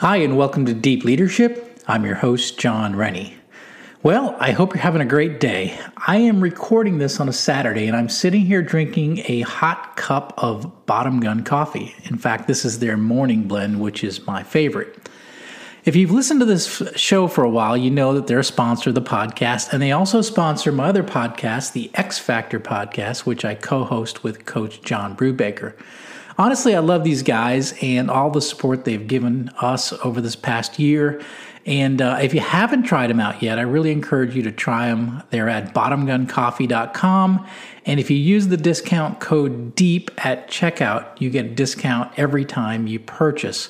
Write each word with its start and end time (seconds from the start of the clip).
Hi, 0.00 0.16
and 0.16 0.36
welcome 0.36 0.66
to 0.66 0.74
Deep 0.74 1.04
Leadership. 1.04 1.80
I'm 1.88 2.04
your 2.04 2.16
host, 2.16 2.58
Jon 2.58 2.94
Rennie. 2.94 3.34
Well, 4.02 4.36
I 4.38 4.50
hope 4.50 4.74
you're 4.74 4.82
having 4.82 5.00
a 5.00 5.06
great 5.06 5.40
day. 5.40 5.78
I 6.06 6.18
am 6.18 6.42
recording 6.42 6.98
this 6.98 7.18
on 7.18 7.30
a 7.30 7.32
Saturday, 7.32 7.86
and 7.86 7.96
I'm 7.96 8.10
sitting 8.10 8.42
here 8.42 8.60
drinking 8.60 9.22
a 9.26 9.40
hot 9.40 9.96
cup 9.96 10.34
of 10.36 10.84
Bottom 10.84 11.20
Gun 11.20 11.44
coffee. 11.44 11.94
In 12.04 12.18
fact, 12.18 12.46
this 12.46 12.66
is 12.66 12.78
their 12.78 12.98
morning 12.98 13.48
blend, 13.48 13.80
which 13.80 14.04
is 14.04 14.26
my 14.26 14.42
favorite. 14.42 15.08
If 15.86 15.96
you've 15.96 16.10
listened 16.10 16.40
to 16.40 16.46
this 16.46 16.82
show 16.94 17.26
for 17.26 17.42
a 17.42 17.50
while, 17.50 17.74
you 17.74 17.90
know 17.90 18.12
that 18.12 18.26
they're 18.26 18.40
a 18.40 18.44
sponsor 18.44 18.90
of 18.90 18.96
the 18.96 19.00
podcast, 19.00 19.72
and 19.72 19.80
they 19.80 19.92
also 19.92 20.20
sponsor 20.20 20.72
my 20.72 20.90
other 20.90 21.02
podcast, 21.02 21.72
the 21.72 21.90
X 21.94 22.18
Factor 22.18 22.60
podcast, 22.60 23.20
which 23.20 23.46
I 23.46 23.54
co 23.54 23.84
host 23.84 24.22
with 24.22 24.44
Coach 24.44 24.82
John 24.82 25.16
Brubaker 25.16 25.72
honestly, 26.38 26.74
I 26.74 26.78
love 26.78 27.04
these 27.04 27.22
guys 27.22 27.74
and 27.82 28.10
all 28.10 28.30
the 28.30 28.40
support 28.40 28.84
they've 28.84 29.06
given 29.06 29.50
us 29.60 29.92
over 30.04 30.20
this 30.20 30.36
past 30.36 30.78
year. 30.78 31.20
And 31.66 32.00
uh, 32.00 32.18
if 32.22 32.32
you 32.32 32.40
haven't 32.40 32.84
tried 32.84 33.10
them 33.10 33.20
out 33.20 33.42
yet, 33.42 33.58
I 33.58 33.62
really 33.62 33.92
encourage 33.92 34.34
you 34.34 34.42
to 34.44 34.52
try 34.52 34.86
them. 34.86 35.22
They're 35.28 35.50
at 35.50 35.74
bottomguncoffee.com. 35.74 37.46
And 37.84 38.00
if 38.00 38.10
you 38.10 38.16
use 38.16 38.48
the 38.48 38.56
discount 38.56 39.20
code 39.20 39.74
DEEP 39.74 40.10
at 40.24 40.48
checkout, 40.48 41.20
you 41.20 41.28
get 41.28 41.44
a 41.44 41.50
discount 41.50 42.18
every 42.18 42.46
time 42.46 42.86
you 42.86 42.98
purchase. 42.98 43.68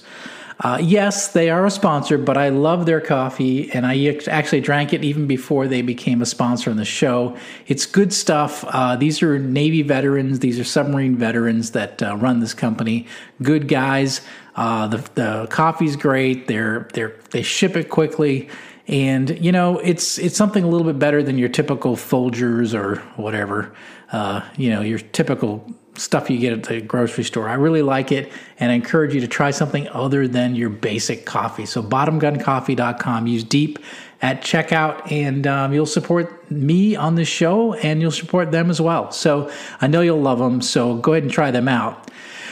Uh, 0.60 0.78
yes, 0.82 1.28
they 1.28 1.50
are 1.50 1.66
a 1.66 1.70
sponsor, 1.70 2.18
but 2.18 2.36
I 2.36 2.48
love 2.48 2.84
their 2.84 3.00
coffee, 3.00 3.70
and 3.70 3.86
I 3.86 4.18
actually 4.28 4.60
drank 4.60 4.92
it 4.92 5.04
even 5.04 5.28
before 5.28 5.68
they 5.68 5.82
became 5.82 6.20
a 6.20 6.26
sponsor 6.26 6.70
on 6.70 6.76
the 6.76 6.84
show. 6.84 7.36
It's 7.68 7.86
good 7.86 8.12
stuff. 8.12 8.64
Uh, 8.66 8.96
these 8.96 9.22
are 9.22 9.38
Navy 9.38 9.82
veterans, 9.82 10.40
these 10.40 10.58
are 10.58 10.64
submarine 10.64 11.16
veterans 11.16 11.70
that 11.72 12.02
uh, 12.02 12.16
run 12.16 12.40
this 12.40 12.54
company. 12.54 13.06
Good 13.40 13.68
guys. 13.68 14.20
Uh, 14.56 14.88
the 14.88 14.96
the 15.14 15.46
coffee's 15.50 15.94
great. 15.94 16.48
They're 16.48 16.88
they're 16.92 17.14
they 17.30 17.42
ship 17.42 17.76
it 17.76 17.88
quickly 17.88 18.48
and 18.88 19.38
you 19.44 19.52
know 19.52 19.78
it's 19.78 20.18
it's 20.18 20.36
something 20.36 20.64
a 20.64 20.66
little 20.66 20.86
bit 20.86 20.98
better 20.98 21.22
than 21.22 21.38
your 21.38 21.50
typical 21.50 21.94
Folgers 21.94 22.74
or 22.74 22.96
whatever, 23.20 23.72
uh, 24.12 24.40
you 24.56 24.70
know 24.70 24.80
your 24.80 24.98
typical 24.98 25.64
stuff 25.98 26.30
you 26.30 26.38
get 26.38 26.52
at 26.52 26.62
the 26.64 26.80
grocery 26.80 27.24
store. 27.24 27.48
I 27.48 27.54
really 27.54 27.82
like 27.82 28.12
it 28.12 28.32
and 28.58 28.72
I 28.72 28.74
encourage 28.74 29.14
you 29.14 29.20
to 29.20 29.28
try 29.28 29.50
something 29.50 29.88
other 29.88 30.26
than 30.28 30.54
your 30.54 30.70
basic 30.70 31.26
coffee. 31.26 31.66
So, 31.66 31.82
bottomguncoffee.com, 31.82 33.26
use 33.26 33.44
deep 33.44 33.78
at 34.20 34.42
checkout 34.42 35.10
and 35.12 35.46
um, 35.46 35.72
you'll 35.72 35.86
support 35.86 36.50
me 36.50 36.96
on 36.96 37.14
the 37.14 37.24
show 37.24 37.74
and 37.74 38.00
you'll 38.00 38.10
support 38.10 38.50
them 38.50 38.70
as 38.70 38.80
well. 38.80 39.10
So, 39.12 39.50
I 39.80 39.86
know 39.86 40.00
you'll 40.00 40.20
love 40.20 40.38
them. 40.38 40.60
So, 40.60 40.96
go 40.96 41.12
ahead 41.12 41.24
and 41.24 41.32
try 41.32 41.50
them 41.50 41.68
out. 41.68 42.10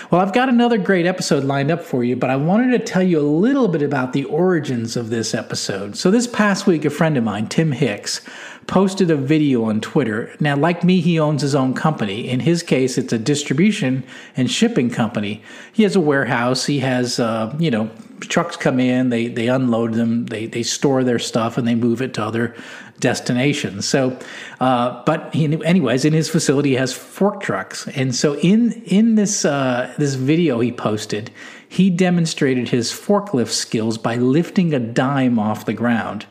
Well, 0.08 0.20
I've 0.20 0.32
got 0.32 0.48
another 0.48 0.78
great 0.78 1.04
episode 1.04 1.42
lined 1.42 1.72
up 1.72 1.82
for 1.82 2.04
you, 2.04 2.14
but 2.14 2.30
I 2.30 2.36
wanted 2.36 2.70
to 2.78 2.78
tell 2.78 3.02
you 3.02 3.18
a 3.18 3.26
little 3.26 3.66
bit 3.66 3.82
about 3.82 4.12
the 4.12 4.22
origins 4.24 4.96
of 4.96 5.10
this 5.10 5.34
episode. 5.34 5.96
So, 5.96 6.12
this 6.12 6.28
past 6.28 6.64
week, 6.64 6.84
a 6.84 6.90
friend 6.90 7.16
of 7.16 7.24
mine, 7.24 7.48
Tim 7.48 7.72
Hicks, 7.72 8.20
posted 8.68 9.10
a 9.10 9.16
video 9.16 9.64
on 9.64 9.80
Twitter. 9.80 10.32
Now, 10.38 10.54
like 10.54 10.84
me, 10.84 11.00
he 11.00 11.18
owns 11.18 11.42
his 11.42 11.56
own 11.56 11.74
company. 11.74 12.28
In 12.28 12.38
his 12.38 12.62
case, 12.62 12.98
it's 12.98 13.12
a 13.12 13.18
distribution 13.18 14.04
and 14.36 14.48
shipping 14.48 14.90
company. 14.90 15.42
He 15.72 15.82
has 15.82 15.96
a 15.96 16.00
warehouse. 16.00 16.66
He 16.66 16.78
has, 16.80 17.18
uh, 17.18 17.52
you 17.58 17.72
know, 17.72 17.91
trucks 18.20 18.56
come 18.56 18.78
in, 18.78 19.10
they 19.10 19.26
they 19.26 19.48
unload 19.48 19.94
them, 19.94 20.26
they 20.26 20.46
they 20.46 20.62
store 20.62 21.04
their 21.04 21.18
stuff, 21.18 21.58
and 21.58 21.66
they 21.66 21.74
move 21.74 22.00
it 22.00 22.14
to 22.14 22.22
other 22.22 22.54
destinations. 23.00 23.86
So, 23.86 24.19
uh, 24.61 25.02
but 25.05 25.34
he, 25.34 25.44
anyways, 25.64 26.05
in 26.05 26.12
his 26.12 26.28
facility, 26.28 26.70
he 26.70 26.75
has 26.77 26.92
fork 26.92 27.41
trucks, 27.41 27.88
and 27.88 28.14
so 28.14 28.36
in 28.38 28.72
in 28.84 29.14
this 29.14 29.44
uh, 29.44 29.92
this 29.98 30.14
video 30.14 30.61
he 30.61 30.72
posted, 30.72 31.30
he 31.69 31.91
demonstrated 31.91 32.69
his 32.69 32.92
forklift 32.92 33.50
skills 33.50 33.98
by 33.98 34.16
lifting 34.16 34.75
a 34.75 34.78
dime 34.78 35.38
off 35.38 35.64
the 35.64 35.75
ground. 35.75 36.27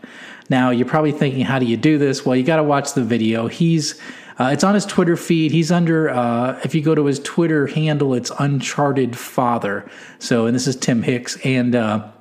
Now, 0.50 0.70
you're 0.70 0.88
probably 0.88 1.12
thinking, 1.12 1.44
how 1.44 1.58
do 1.58 1.66
you 1.66 1.78
do 1.78 1.98
this? 1.98 2.24
Well, 2.24 2.36
you 2.36 2.44
got 2.44 2.58
to 2.58 2.64
watch 2.64 2.94
the 2.94 3.04
video. 3.04 3.48
He's 3.48 4.00
uh, 4.38 4.50
it's 4.52 4.64
on 4.64 4.74
his 4.76 4.86
Twitter 4.86 5.16
feed. 5.16 5.52
He's 5.52 5.72
under, 5.72 6.10
uh, 6.10 6.60
if 6.64 6.76
you 6.76 6.82
go 6.82 6.94
to 6.94 7.06
his 7.06 7.20
Twitter 7.20 7.68
handle, 7.68 8.14
it's 8.14 8.32
Uncharted 8.38 9.18
Father. 9.18 9.90
So, 10.20 10.46
and 10.46 10.54
this 10.54 10.68
is 10.68 10.76
Tim 10.76 11.04
Hicks. 11.04 11.38
And 11.46 11.74
uh, 11.74 12.12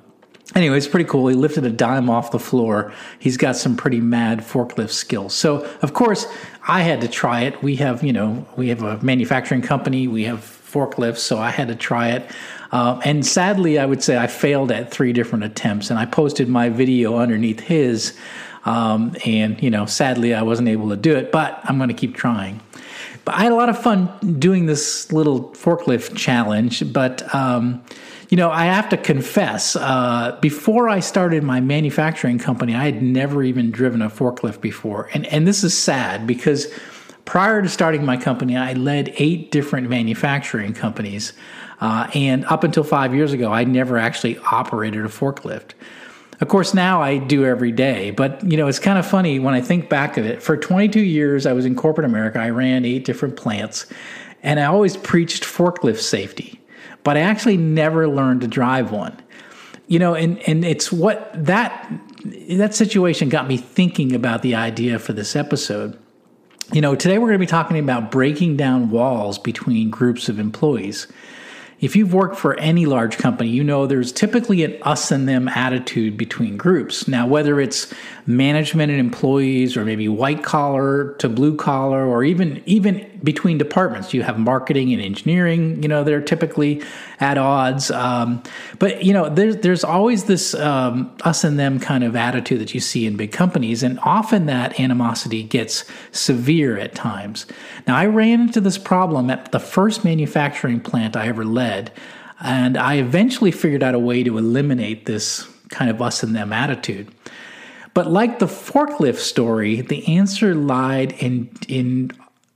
anyway, 0.53 0.77
it's 0.77 0.87
pretty 0.87 1.09
cool. 1.09 1.27
He 1.27 1.35
lifted 1.35 1.65
a 1.65 1.71
dime 1.71 2.09
off 2.09 2.31
the 2.31 2.39
floor. 2.39 2.93
He's 3.17 3.37
got 3.37 3.55
some 3.55 3.75
pretty 3.75 4.01
mad 4.01 4.39
forklift 4.39 4.91
skills. 4.91 5.33
So, 5.33 5.65
of 5.81 5.93
course, 5.93 6.27
I 6.67 6.81
had 6.81 7.01
to 7.01 7.07
try 7.07 7.41
it. 7.41 7.63
We 7.63 7.77
have, 7.77 8.03
you 8.03 8.13
know, 8.13 8.45
we 8.55 8.69
have 8.69 8.83
a 8.83 9.01
manufacturing 9.01 9.61
company, 9.61 10.07
we 10.07 10.25
have 10.25 10.39
forklifts, 10.39 11.19
so 11.19 11.37
I 11.37 11.49
had 11.49 11.69
to 11.69 11.75
try 11.75 12.09
it. 12.09 12.29
Uh, 12.71 12.99
and 13.05 13.25
sadly, 13.25 13.79
I 13.79 13.85
would 13.85 14.03
say 14.03 14.17
I 14.17 14.27
failed 14.27 14.71
at 14.71 14.91
three 14.91 15.13
different 15.13 15.45
attempts, 15.45 15.89
and 15.89 15.97
I 15.97 16.05
posted 16.05 16.49
my 16.49 16.69
video 16.69 17.17
underneath 17.17 17.61
his. 17.61 18.17
Um, 18.65 19.15
and, 19.25 19.61
you 19.61 19.69
know, 19.69 19.85
sadly, 19.85 20.33
I 20.33 20.41
wasn't 20.41 20.69
able 20.69 20.89
to 20.89 20.97
do 20.97 21.15
it, 21.15 21.31
but 21.31 21.59
I'm 21.63 21.77
going 21.77 21.89
to 21.89 21.95
keep 21.95 22.15
trying. 22.15 22.59
But 23.23 23.35
I 23.35 23.43
had 23.43 23.51
a 23.51 23.55
lot 23.55 23.69
of 23.69 23.81
fun 23.81 24.37
doing 24.39 24.65
this 24.65 25.11
little 25.11 25.51
forklift 25.51 26.15
challenge. 26.15 26.91
But, 26.91 27.33
um, 27.33 27.83
you 28.29 28.37
know, 28.37 28.49
I 28.49 28.65
have 28.65 28.89
to 28.89 28.97
confess, 28.97 29.75
uh, 29.75 30.37
before 30.41 30.89
I 30.89 30.99
started 30.99 31.43
my 31.43 31.59
manufacturing 31.59 32.39
company, 32.39 32.73
I 32.73 32.85
had 32.85 33.01
never 33.01 33.43
even 33.43 33.71
driven 33.71 34.01
a 34.01 34.09
forklift 34.09 34.61
before. 34.61 35.09
And, 35.13 35.25
and 35.27 35.47
this 35.47 35.63
is 35.63 35.77
sad 35.77 36.25
because 36.25 36.67
prior 37.25 37.61
to 37.61 37.69
starting 37.69 38.05
my 38.05 38.17
company, 38.17 38.57
I 38.57 38.73
led 38.73 39.13
eight 39.17 39.51
different 39.51 39.89
manufacturing 39.89 40.73
companies. 40.73 41.33
Uh, 41.81 42.09
and 42.13 42.45
up 42.45 42.63
until 42.63 42.83
five 42.83 43.13
years 43.13 43.33
ago, 43.33 43.51
I 43.51 43.63
never 43.63 43.97
actually 43.97 44.37
operated 44.51 45.05
a 45.05 45.09
forklift. 45.09 45.71
Of 46.41 46.49
course, 46.49 46.73
now 46.73 47.01
I 47.01 47.17
do 47.17 47.45
every 47.45 47.71
day, 47.71 48.11
but 48.11 48.43
you 48.49 48.57
know, 48.57 48.67
it's 48.67 48.79
kind 48.79 48.97
of 48.99 49.05
funny 49.05 49.39
when 49.39 49.53
I 49.53 49.61
think 49.61 49.89
back 49.89 50.17
of 50.17 50.25
it. 50.25 50.43
For 50.43 50.57
22 50.57 50.99
years, 50.99 51.45
I 51.45 51.53
was 51.53 51.65
in 51.65 51.75
corporate 51.75 52.05
America. 52.05 52.39
I 52.39 52.49
ran 52.49 52.83
eight 52.83 53.05
different 53.05 53.37
plants, 53.37 53.85
and 54.43 54.59
I 54.59 54.65
always 54.65 54.97
preached 54.97 55.43
forklift 55.43 55.99
safety, 55.99 56.54
but 57.05 57.15
I 57.15 57.21
actually 57.21 57.55
never 57.55 58.09
learned 58.09 58.41
to 58.41 58.47
drive 58.49 58.91
one. 58.91 59.17
You 59.87 59.99
know, 59.99 60.15
and 60.15 60.39
and 60.49 60.65
it's 60.65 60.91
what 60.91 61.31
that 61.33 61.89
that 62.49 62.75
situation 62.75 63.29
got 63.29 63.47
me 63.47 63.55
thinking 63.55 64.13
about 64.13 64.41
the 64.41 64.55
idea 64.55 64.99
for 64.99 65.13
this 65.13 65.35
episode. 65.35 65.97
You 66.73 66.81
know, 66.81 66.95
today 66.95 67.19
we're 67.19 67.27
going 67.27 67.39
to 67.39 67.45
be 67.45 67.45
talking 67.45 67.77
about 67.77 68.09
breaking 68.09 68.57
down 68.57 68.89
walls 68.89 69.37
between 69.37 69.91
groups 69.91 70.27
of 70.27 70.39
employees 70.39 71.07
if 71.81 71.95
you've 71.95 72.13
worked 72.13 72.37
for 72.37 72.57
any 72.59 72.85
large 72.85 73.17
company, 73.17 73.49
you 73.49 73.63
know 73.63 73.85
there's 73.85 74.11
typically 74.11 74.63
an 74.63 74.81
us 74.83 75.11
and 75.11 75.27
them 75.27 75.47
attitude 75.47 76.17
between 76.17 76.57
groups. 76.57 77.07
Now, 77.07 77.27
whether 77.27 77.59
it's 77.59 77.93
management 78.25 78.91
and 78.91 78.99
employees, 78.99 79.75
or 79.75 79.83
maybe 79.83 80.07
white 80.07 80.43
collar 80.43 81.13
to 81.19 81.27
blue 81.27 81.55
collar, 81.55 82.05
or 82.05 82.23
even 82.23 82.63
even 82.65 83.14
between 83.23 83.57
departments, 83.57 84.13
you 84.13 84.23
have 84.23 84.37
marketing 84.37 84.93
and 84.93 85.01
engineering. 85.01 85.81
You 85.81 85.89
know 85.89 86.03
they're 86.03 86.21
typically 86.21 86.81
at 87.19 87.37
odds. 87.37 87.91
Um, 87.91 88.43
but 88.79 89.03
you 89.03 89.13
know 89.13 89.29
there's 89.29 89.57
there's 89.57 89.83
always 89.83 90.25
this 90.25 90.53
um, 90.55 91.15
us 91.23 91.43
and 91.43 91.59
them 91.59 91.79
kind 91.79 92.03
of 92.03 92.15
attitude 92.15 92.59
that 92.61 92.73
you 92.73 92.79
see 92.79 93.05
in 93.05 93.17
big 93.17 93.31
companies, 93.31 93.83
and 93.83 93.99
often 93.99 94.45
that 94.47 94.79
animosity 94.79 95.43
gets 95.43 95.85
severe 96.11 96.77
at 96.77 96.95
times. 96.95 97.45
Now, 97.87 97.95
I 97.95 98.05
ran 98.05 98.41
into 98.41 98.61
this 98.61 98.77
problem 98.77 99.29
at 99.29 99.51
the 99.51 99.59
first 99.59 100.03
manufacturing 100.03 100.79
plant 100.79 101.15
I 101.15 101.27
ever 101.27 101.45
led. 101.45 101.91
And 102.41 102.77
I 102.77 102.95
eventually 102.95 103.51
figured 103.51 103.83
out 103.83 103.95
a 103.95 103.99
way 103.99 104.23
to 104.23 104.37
eliminate 104.37 105.05
this 105.05 105.47
kind 105.69 105.89
of 105.89 106.01
us 106.01 106.21
and 106.23 106.35
them 106.35 106.51
attitude. 106.51 107.07
But 107.93 108.07
like 108.07 108.39
the 108.39 108.45
forklift 108.45 109.17
story, 109.17 109.81
the 109.81 110.17
answer 110.17 110.53
lied 110.53 111.13
in, 111.13 111.49
in 111.67 112.11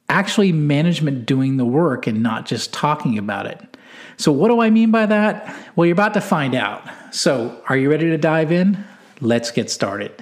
actually 0.09 0.51
management 0.51 1.25
doing 1.25 1.57
the 1.57 1.65
work 1.65 2.07
and 2.07 2.21
not 2.21 2.45
just 2.45 2.73
talking 2.73 3.17
about 3.17 3.45
it. 3.45 3.77
So, 4.17 4.31
what 4.31 4.49
do 4.49 4.59
I 4.59 4.69
mean 4.69 4.91
by 4.91 5.05
that? 5.05 5.55
Well, 5.75 5.85
you're 5.85 5.93
about 5.93 6.13
to 6.15 6.21
find 6.21 6.53
out. 6.53 6.83
So, 7.11 7.61
are 7.69 7.77
you 7.77 7.89
ready 7.89 8.09
to 8.09 8.17
dive 8.17 8.51
in? 8.51 8.83
Let's 9.21 9.51
get 9.51 9.69
started. 9.71 10.21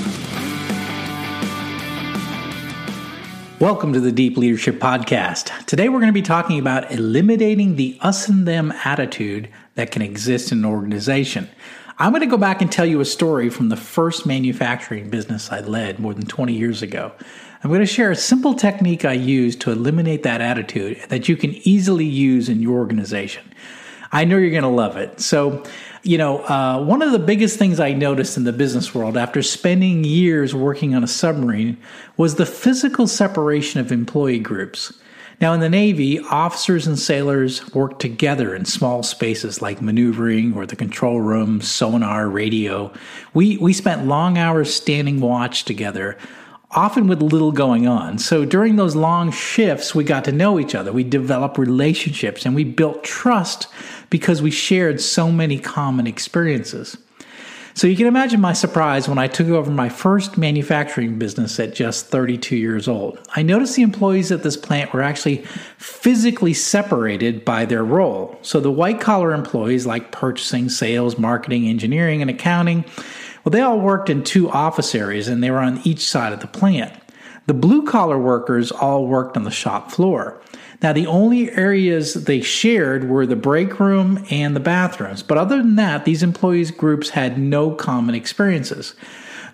Welcome 3.61 3.93
to 3.93 3.99
the 3.99 4.11
Deep 4.11 4.37
Leadership 4.37 4.79
Podcast. 4.79 5.67
Today 5.67 5.87
we're 5.87 5.99
going 5.99 6.07
to 6.07 6.13
be 6.13 6.23
talking 6.23 6.57
about 6.57 6.91
eliminating 6.91 7.75
the 7.75 7.95
us 8.01 8.27
and 8.27 8.47
them 8.47 8.71
attitude 8.83 9.49
that 9.75 9.91
can 9.91 10.01
exist 10.01 10.51
in 10.51 10.57
an 10.57 10.65
organization. 10.65 11.47
I'm 11.99 12.11
going 12.11 12.21
to 12.21 12.25
go 12.25 12.37
back 12.37 12.63
and 12.63 12.71
tell 12.71 12.87
you 12.87 13.01
a 13.01 13.05
story 13.05 13.51
from 13.51 13.69
the 13.69 13.77
first 13.77 14.25
manufacturing 14.25 15.11
business 15.11 15.51
I 15.51 15.59
led 15.59 15.99
more 15.99 16.15
than 16.15 16.25
20 16.25 16.53
years 16.53 16.81
ago. 16.81 17.11
I'm 17.63 17.69
going 17.69 17.81
to 17.81 17.85
share 17.85 18.09
a 18.09 18.15
simple 18.15 18.55
technique 18.55 19.05
I 19.05 19.13
used 19.13 19.61
to 19.61 19.71
eliminate 19.71 20.23
that 20.23 20.41
attitude 20.41 20.99
that 21.09 21.29
you 21.29 21.37
can 21.37 21.51
easily 21.57 22.05
use 22.05 22.49
in 22.49 22.63
your 22.63 22.79
organization. 22.79 23.43
I 24.11 24.25
know 24.25 24.37
you're 24.37 24.49
going 24.49 24.63
to 24.63 24.69
love 24.69 24.97
it. 24.97 25.21
So, 25.21 25.63
you 26.03 26.17
know, 26.17 26.39
uh, 26.45 26.83
one 26.83 27.01
of 27.01 27.11
the 27.11 27.19
biggest 27.19 27.59
things 27.59 27.79
I 27.79 27.93
noticed 27.93 28.37
in 28.37 28.43
the 28.43 28.53
business 28.53 28.93
world 28.95 29.17
after 29.17 29.41
spending 29.43 30.03
years 30.03 30.55
working 30.55 30.95
on 30.95 31.03
a 31.03 31.07
submarine 31.07 31.77
was 32.17 32.35
the 32.35 32.45
physical 32.45 33.07
separation 33.07 33.79
of 33.79 33.91
employee 33.91 34.39
groups. 34.39 34.93
Now, 35.39 35.53
in 35.53 35.59
the 35.59 35.69
Navy, 35.69 36.19
officers 36.19 36.85
and 36.85 36.99
sailors 36.99 37.73
work 37.73 37.97
together 37.97 38.53
in 38.55 38.65
small 38.65 39.01
spaces 39.01 39.59
like 39.59 39.81
maneuvering 39.81 40.53
or 40.53 40.67
the 40.67 40.75
control 40.75 41.19
room, 41.19 41.61
sonar, 41.61 42.29
radio. 42.29 42.93
We, 43.33 43.57
we 43.57 43.73
spent 43.73 44.05
long 44.05 44.37
hours 44.37 44.71
standing 44.71 45.19
watch 45.19 45.65
together, 45.65 46.15
often 46.73 47.07
with 47.07 47.21
little 47.21 47.51
going 47.51 47.87
on. 47.87 48.17
So 48.17 48.45
during 48.45 48.75
those 48.75 48.95
long 48.95 49.31
shifts, 49.31 49.93
we 49.93 50.03
got 50.03 50.23
to 50.25 50.31
know 50.31 50.59
each 50.59 50.73
other. 50.73 50.91
We 50.91 51.03
developed 51.03 51.57
relationships 51.57 52.45
and 52.45 52.55
we 52.55 52.63
built 52.63 53.03
trust 53.03 53.67
because 54.09 54.41
we 54.41 54.51
shared 54.51 55.01
so 55.01 55.31
many 55.31 55.59
common 55.59 56.07
experiences. 56.07 56.97
So 57.73 57.87
you 57.87 57.95
can 57.95 58.07
imagine 58.07 58.41
my 58.41 58.53
surprise 58.53 59.07
when 59.07 59.17
I 59.17 59.27
took 59.27 59.47
over 59.47 59.71
my 59.71 59.89
first 59.89 60.37
manufacturing 60.37 61.17
business 61.17 61.59
at 61.59 61.73
just 61.73 62.07
32 62.07 62.55
years 62.55 62.87
old. 62.87 63.19
I 63.35 63.43
noticed 63.43 63.75
the 63.75 63.81
employees 63.81 64.31
at 64.31 64.43
this 64.43 64.57
plant 64.57 64.93
were 64.93 65.01
actually 65.01 65.37
physically 65.77 66.53
separated 66.53 67.45
by 67.45 67.65
their 67.65 67.83
role. 67.83 68.37
So 68.41 68.59
the 68.59 68.71
white 68.71 68.99
collar 68.99 69.33
employees 69.33 69.85
like 69.85 70.11
purchasing, 70.11 70.69
sales, 70.69 71.17
marketing, 71.17 71.67
engineering, 71.67 72.21
and 72.21 72.29
accounting, 72.29 72.83
well, 73.43 73.51
they 73.51 73.61
all 73.61 73.79
worked 73.79 74.09
in 74.09 74.23
two 74.23 74.49
office 74.49 74.93
areas 74.93 75.27
and 75.27 75.43
they 75.43 75.49
were 75.49 75.59
on 75.59 75.81
each 75.83 76.05
side 76.05 76.33
of 76.33 76.41
the 76.41 76.47
plant. 76.47 76.93
The 77.47 77.53
blue 77.53 77.85
collar 77.85 78.19
workers 78.19 78.71
all 78.71 79.07
worked 79.07 79.35
on 79.35 79.43
the 79.43 79.51
shop 79.51 79.91
floor. 79.91 80.39
Now, 80.81 80.93
the 80.93 81.05
only 81.07 81.51
areas 81.51 82.15
they 82.15 82.41
shared 82.41 83.07
were 83.07 83.27
the 83.27 83.35
break 83.35 83.79
room 83.79 84.25
and 84.31 84.55
the 84.55 84.59
bathrooms, 84.59 85.21
but 85.21 85.37
other 85.37 85.57
than 85.57 85.75
that, 85.75 86.05
these 86.05 86.23
employees 86.23 86.71
groups 86.71 87.09
had 87.09 87.37
no 87.37 87.71
common 87.71 88.15
experiences. 88.15 88.95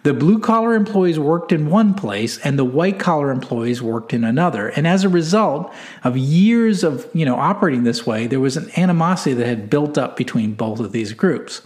The 0.03 0.13
blue 0.13 0.39
collar 0.39 0.74
employees 0.74 1.19
worked 1.19 1.51
in 1.51 1.69
one 1.69 1.94
place 1.94 2.38
and 2.38 2.57
the 2.57 2.63
white 2.63 2.97
collar 2.97 3.29
employees 3.29 3.81
worked 3.81 4.13
in 4.13 4.24
another. 4.24 4.69
And 4.69 4.88
as 4.88 5.03
a 5.03 5.09
result 5.09 5.74
of 6.06 6.15
years 6.15 6.83
of, 6.85 7.09
you 7.13 7.25
know, 7.25 7.35
operating 7.35 7.83
this 7.83 8.06
way, 8.06 8.25
there 8.25 8.39
was 8.39 8.56
an 8.56 8.71
animosity 8.77 9.33
that 9.33 9.47
had 9.47 9.69
built 9.69 9.97
up 9.97 10.15
between 10.15 10.53
both 10.53 10.80
of 10.80 10.94
these 10.94 11.12
groups. 11.12 11.62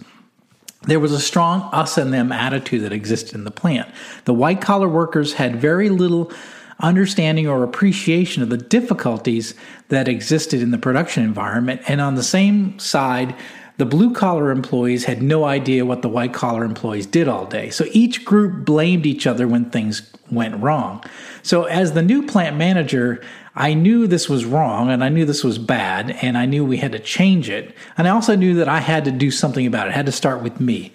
There 0.84 0.98
was 0.98 1.12
a 1.12 1.20
strong 1.20 1.68
us 1.72 1.96
and 1.96 2.12
them 2.12 2.32
attitude 2.32 2.82
that 2.82 2.92
existed 2.92 3.36
in 3.36 3.44
the 3.44 3.52
plant. 3.52 3.88
The 4.24 4.34
white 4.34 4.60
collar 4.60 4.88
workers 4.88 5.34
had 5.34 5.54
very 5.54 5.88
little 5.88 6.32
understanding 6.80 7.46
or 7.46 7.62
appreciation 7.62 8.42
of 8.42 8.48
the 8.48 8.56
difficulties 8.56 9.54
that 9.88 10.08
existed 10.08 10.60
in 10.60 10.70
the 10.70 10.78
production 10.78 11.22
environment. 11.24 11.80
And 11.88 12.00
on 12.00 12.14
the 12.14 12.22
same 12.22 12.78
side, 12.78 13.34
the 13.78 13.86
blue 13.86 14.12
collar 14.12 14.50
employees 14.50 15.04
had 15.04 15.22
no 15.22 15.44
idea 15.44 15.84
what 15.84 16.02
the 16.02 16.08
white 16.08 16.34
collar 16.34 16.64
employees 16.64 17.06
did 17.06 17.26
all 17.26 17.46
day. 17.46 17.70
So 17.70 17.86
each 17.92 18.24
group 18.24 18.64
blamed 18.64 19.06
each 19.06 19.26
other 19.26 19.48
when 19.48 19.70
things 19.70 20.12
went 20.30 20.62
wrong. 20.62 21.02
So 21.42 21.64
as 21.64 21.92
the 21.92 22.02
new 22.02 22.26
plant 22.26 22.56
manager, 22.56 23.22
I 23.54 23.74
knew 23.74 24.06
this 24.06 24.28
was 24.28 24.44
wrong 24.44 24.90
and 24.90 25.02
I 25.02 25.08
knew 25.08 25.24
this 25.24 25.44
was 25.44 25.58
bad 25.58 26.10
and 26.22 26.38
I 26.38 26.46
knew 26.46 26.64
we 26.64 26.78
had 26.78 26.92
to 26.92 26.98
change 26.98 27.50
it. 27.50 27.74
And 27.98 28.06
I 28.06 28.10
also 28.10 28.34
knew 28.34 28.54
that 28.54 28.68
I 28.68 28.78
had 28.78 29.04
to 29.06 29.10
do 29.10 29.30
something 29.30 29.66
about 29.66 29.88
it. 29.88 29.90
It 29.90 29.94
had 29.94 30.06
to 30.06 30.12
start 30.12 30.42
with 30.42 30.60
me. 30.60 30.92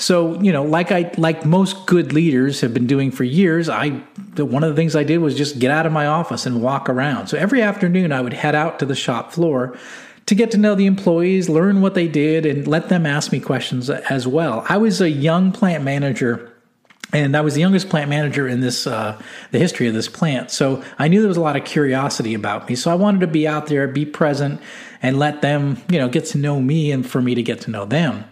So, 0.00 0.40
you 0.40 0.52
know, 0.52 0.62
like 0.62 0.92
I 0.92 1.12
like 1.18 1.44
most 1.44 1.86
good 1.86 2.12
leaders 2.12 2.60
have 2.60 2.72
been 2.72 2.86
doing 2.86 3.10
for 3.10 3.24
years, 3.24 3.68
I 3.68 3.90
one 4.36 4.62
of 4.62 4.70
the 4.70 4.76
things 4.76 4.94
I 4.94 5.02
did 5.02 5.18
was 5.18 5.36
just 5.36 5.58
get 5.58 5.72
out 5.72 5.86
of 5.86 5.92
my 5.92 6.06
office 6.06 6.46
and 6.46 6.62
walk 6.62 6.88
around. 6.88 7.26
So 7.26 7.36
every 7.36 7.60
afternoon 7.60 8.12
I 8.12 8.20
would 8.20 8.32
head 8.32 8.54
out 8.54 8.78
to 8.78 8.86
the 8.86 8.94
shop 8.94 9.32
floor 9.32 9.76
to 10.26 10.34
get 10.36 10.52
to 10.52 10.56
know 10.56 10.76
the 10.76 10.86
employees, 10.86 11.48
learn 11.48 11.80
what 11.80 11.94
they 11.94 12.06
did 12.06 12.46
and 12.46 12.68
let 12.68 12.88
them 12.88 13.06
ask 13.06 13.32
me 13.32 13.40
questions 13.40 13.90
as 13.90 14.24
well. 14.24 14.64
I 14.68 14.76
was 14.76 15.00
a 15.00 15.10
young 15.10 15.50
plant 15.50 15.82
manager 15.82 16.52
and 17.12 17.36
I 17.36 17.40
was 17.40 17.54
the 17.54 17.60
youngest 17.60 17.88
plant 17.88 18.08
manager 18.08 18.46
in 18.46 18.60
this 18.60 18.86
uh, 18.86 19.20
the 19.50 19.58
history 19.58 19.88
of 19.88 19.94
this 19.94 20.06
plant. 20.06 20.52
So 20.52 20.80
I 21.00 21.08
knew 21.08 21.22
there 21.22 21.28
was 21.28 21.38
a 21.38 21.40
lot 21.40 21.56
of 21.56 21.64
curiosity 21.64 22.34
about 22.34 22.68
me. 22.68 22.76
So 22.76 22.92
I 22.92 22.94
wanted 22.94 23.20
to 23.22 23.26
be 23.26 23.48
out 23.48 23.66
there, 23.66 23.88
be 23.88 24.06
present, 24.06 24.60
and 25.02 25.18
let 25.18 25.42
them, 25.42 25.82
you 25.90 25.98
know, 25.98 26.08
get 26.08 26.26
to 26.26 26.38
know 26.38 26.60
me 26.60 26.92
and 26.92 27.04
for 27.04 27.20
me 27.20 27.34
to 27.34 27.42
get 27.42 27.62
to 27.62 27.72
know 27.72 27.84
them. 27.84 28.24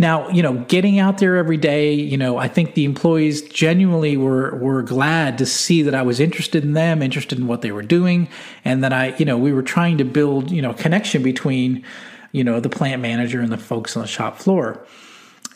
Now, 0.00 0.30
you 0.30 0.42
know, 0.42 0.54
getting 0.66 0.98
out 0.98 1.18
there 1.18 1.36
every 1.36 1.58
day, 1.58 1.92
you 1.92 2.16
know, 2.16 2.38
I 2.38 2.48
think 2.48 2.72
the 2.72 2.86
employees 2.86 3.42
genuinely 3.42 4.16
were 4.16 4.56
were 4.56 4.82
glad 4.82 5.36
to 5.36 5.44
see 5.44 5.82
that 5.82 5.94
I 5.94 6.00
was 6.00 6.20
interested 6.20 6.64
in 6.64 6.72
them, 6.72 7.02
interested 7.02 7.38
in 7.38 7.46
what 7.46 7.60
they 7.60 7.70
were 7.70 7.82
doing, 7.82 8.26
and 8.64 8.82
that 8.82 8.94
I, 8.94 9.14
you 9.18 9.26
know, 9.26 9.36
we 9.36 9.52
were 9.52 9.62
trying 9.62 9.98
to 9.98 10.04
build, 10.04 10.50
you 10.50 10.62
know, 10.62 10.72
connection 10.72 11.22
between, 11.22 11.84
you 12.32 12.42
know, 12.42 12.60
the 12.60 12.70
plant 12.70 13.02
manager 13.02 13.42
and 13.42 13.52
the 13.52 13.58
folks 13.58 13.94
on 13.94 14.00
the 14.00 14.08
shop 14.08 14.38
floor 14.38 14.86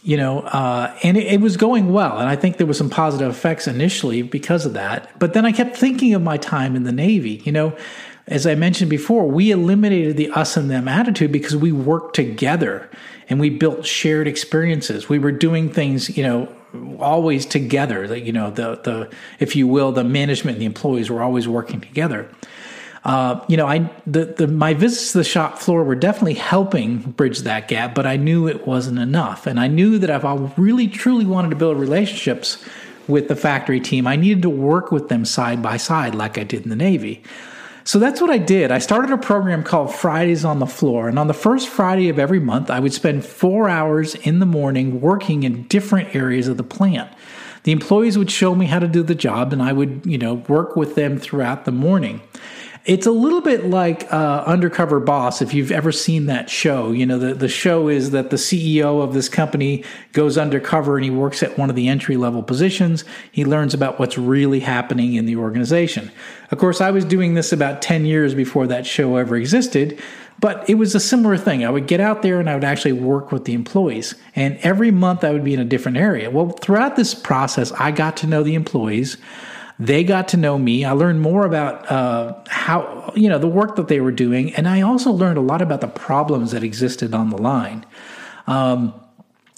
you 0.02 0.19
know, 0.19 0.41
uh, 0.41 0.94
and 1.02 1.17
it, 1.17 1.32
it, 1.32 1.41
was 1.41 1.56
going 1.56 1.91
well. 1.91 2.19
And 2.19 2.29
I 2.29 2.37
think 2.37 2.58
there 2.58 2.67
was 2.67 2.76
some 2.76 2.91
positive 2.91 3.31
effects 3.31 3.67
initially 3.67 4.20
because 4.20 4.67
of 4.67 4.75
that. 4.75 5.19
But 5.19 5.32
then 5.32 5.46
I 5.46 5.52
kept 5.52 5.79
thinking 5.79 6.12
of 6.12 6.20
my 6.20 6.37
time 6.37 6.76
in 6.76 6.82
the 6.82 6.93
Navy. 6.93 7.41
You 7.46 7.52
know, 7.52 7.75
as 8.26 8.47
I 8.47 8.55
mentioned 8.55 8.88
before, 8.88 9.26
we 9.26 9.50
eliminated 9.50 10.17
the 10.17 10.31
us 10.31 10.56
and 10.56 10.71
them 10.71 10.88
attitude 10.88 11.31
because 11.31 11.56
we 11.56 11.73
worked 11.73 12.17
together 12.17 12.88
and 13.29 13.38
we 13.38 13.50
built 13.50 13.85
shared 13.85 14.26
experiences. 14.26 15.09
We 15.09 15.19
were 15.19 15.32
doing 15.32 15.71
things, 15.71 16.17
you 16.17 16.23
know, 16.23 16.49
always 16.99 17.44
together. 17.44 18.09
That 18.09 18.21
you 18.21 18.32
know, 18.32 18.50
the 18.50 18.76
the 18.76 19.11
if 19.41 19.55
you 19.55 19.67
will, 19.67 19.93
the 19.93 20.05
management 20.05 20.56
and 20.56 20.62
the 20.62 20.67
employees 20.67 21.11
were 21.11 21.23
always 21.23 21.47
working 21.47 21.81
together. 21.81 22.31
Uh, 23.05 23.44
you 23.49 23.59
know, 23.59 23.67
I 23.67 23.91
the, 24.06 24.25
the 24.25 24.47
my 24.47 24.73
visits 24.73 25.12
to 25.12 25.19
the 25.19 25.25
shop 25.25 25.59
floor 25.59 25.85
were 25.85 25.94
definitely 25.94 26.35
helping 26.35 26.99
bridge 26.99 27.41
that 27.41 27.69
gap, 27.69 27.94
but 27.94 28.06
I 28.06 28.17
knew 28.17 28.49
it 28.49 28.67
wasn't 28.67 28.99
enough, 28.99 29.47
and 29.47 29.61
I 29.61 29.67
knew 29.67 29.99
that 29.99 30.09
if 30.09 30.25
I 30.25 30.35
really 30.56 30.88
truly 30.88 31.27
wanted 31.27 31.50
to 31.50 31.56
build 31.56 31.79
relationships 31.79 32.65
with 33.06 33.29
the 33.29 33.37
factory 33.37 33.81
team, 33.81 34.06
I 34.06 34.17
needed 34.17 34.41
to 34.43 34.50
work 34.50 34.91
with 34.91 35.11
them 35.11 35.27
side 35.27 35.62
by 35.62 35.77
side, 35.77 36.15
like 36.15 36.38
I 36.38 36.44
did 36.44 36.62
in 36.62 36.70
the 36.70 36.77
Navy. 36.77 37.23
So 37.86 37.98
that's 37.98 38.20
what 38.20 38.31
I 38.31 38.38
did. 38.38 38.70
I 38.70 38.79
started 38.79 39.10
a 39.10 39.19
program 39.19 39.62
called 39.62 39.94
Fridays 39.94 40.43
on 40.43 40.58
the 40.58 40.67
Floor. 40.67 41.06
And 41.06 41.19
on 41.19 41.26
the 41.26 41.34
first 41.34 41.69
Friday 41.69 42.08
of 42.08 42.19
every 42.19 42.41
month, 42.41 42.70
I 42.70 42.81
would 42.81 42.94
spend 42.94 43.26
four 43.26 43.69
hours 43.69 44.14
in 44.14 44.38
the 44.38 44.46
morning 44.46 45.03
working 45.03 45.43
in 45.43 45.64
different 45.64 46.14
areas 46.14 46.48
of 46.48 46.56
the 46.56 46.64
plant. 46.64 47.12
The 47.64 47.72
employees 47.72 48.17
would 48.17 48.31
show 48.31 48.55
me 48.55 48.67
how 48.67 48.79
to 48.79 48.88
do 48.88 49.03
the 49.03 49.14
job, 49.14 49.53
and 49.53 49.62
I 49.62 49.72
would, 49.72 50.03
you 50.05 50.17
know, 50.17 50.34
work 50.34 50.76
with 50.76 50.94
them 50.94 51.19
throughout 51.19 51.67
the 51.67 51.72
morning. 51.72 52.22
It's 52.84 53.06
a 53.06 53.10
little 53.10 53.41
bit 53.41 53.64
like 53.64 54.12
uh, 54.12 54.44
Undercover 54.46 55.00
Boss, 55.00 55.41
if 55.41 55.55
you've 55.55 55.72
ever 55.72 55.91
seen 55.91 56.26
that 56.26 56.50
show. 56.50 56.93
You 56.93 57.06
know, 57.06 57.19
the, 57.19 57.32
the 57.32 57.48
show 57.48 57.88
is 57.88 58.10
that 58.10 58.29
the 58.29 58.36
CEO 58.36 59.03
of 59.03 59.14
this 59.14 59.26
company 59.26 59.84
goes 60.12 60.36
undercover 60.36 60.96
and 60.96 61.05
he 61.05 61.10
works 61.10 61.43
at 61.43 61.56
one 61.56 61.70
of 61.70 61.76
the 61.76 61.88
entry 61.88 62.19
level 62.19 62.43
positions. 62.43 63.06
He 63.32 63.46
learns 63.46 63.72
about 63.72 63.98
what's 63.98 64.19
really 64.19 64.60
happening 64.60 65.14
in 65.14 65.24
the 65.24 65.36
organization. 65.36 66.12
Of 66.50 66.58
course, 66.58 66.82
I 66.82 66.91
was 66.91 67.06
doing 67.06 67.32
this 67.32 67.55
about 67.55 67.81
10 67.81 68.05
years 68.05 68.34
before 68.34 68.67
that 68.67 68.84
show 68.84 69.17
ever 69.17 69.34
existed. 69.34 69.98
But 70.41 70.69
it 70.69 70.74
was 70.74 70.94
a 70.94 71.00
similar 71.00 71.38
thing. 71.38 71.64
I 71.64 71.70
would 71.70 71.86
get 71.86 72.00
out 72.00 72.20
there 72.20 72.38
and 72.38 72.50
I 72.50 72.55
would 72.55 72.64
actually 72.64 72.93
work 72.93 73.32
with 73.32 73.46
the 73.46 73.55
employees. 73.55 74.14
And 74.36 74.58
every 74.58 74.91
month 74.91 75.24
I 75.24 75.31
would 75.31 75.44
be 75.44 75.55
in 75.55 75.60
a 75.60 75.64
different 75.64 75.96
area. 75.96 76.31
Well, 76.31 76.50
throughout 76.50 76.96
this 76.96 77.14
process, 77.14 77.72
I 77.72 77.93
got 77.93 78.19
to 78.19 78.26
know 78.26 78.43
the 78.43 78.55
employees. 78.55 79.17
They 79.79 80.05
got 80.05 80.29
to 80.29 80.37
know 80.37 80.57
me. 80.57 80.85
I 80.85 80.93
learned 80.93 81.21
more 81.21 81.45
about 81.45 81.91
uh, 81.91 82.35
how, 82.49 83.13
you 83.17 83.29
know, 83.29 83.39
the 83.39 83.49
work 83.49 83.77
that 83.77 83.89
they 83.89 84.01
were 84.01 84.13
doing. 84.13 84.55
And 84.55 84.69
I 84.69 84.83
also 84.83 85.11
learned 85.11 85.37
a 85.37 85.43
lot 85.43 85.61
about 85.61 85.81
the 85.81 85.89
problems 85.89 86.53
that 86.53 86.63
existed 86.63 87.13
on 87.13 87.31
the 87.31 87.39
line. 87.39 87.85
Um, 88.47 88.95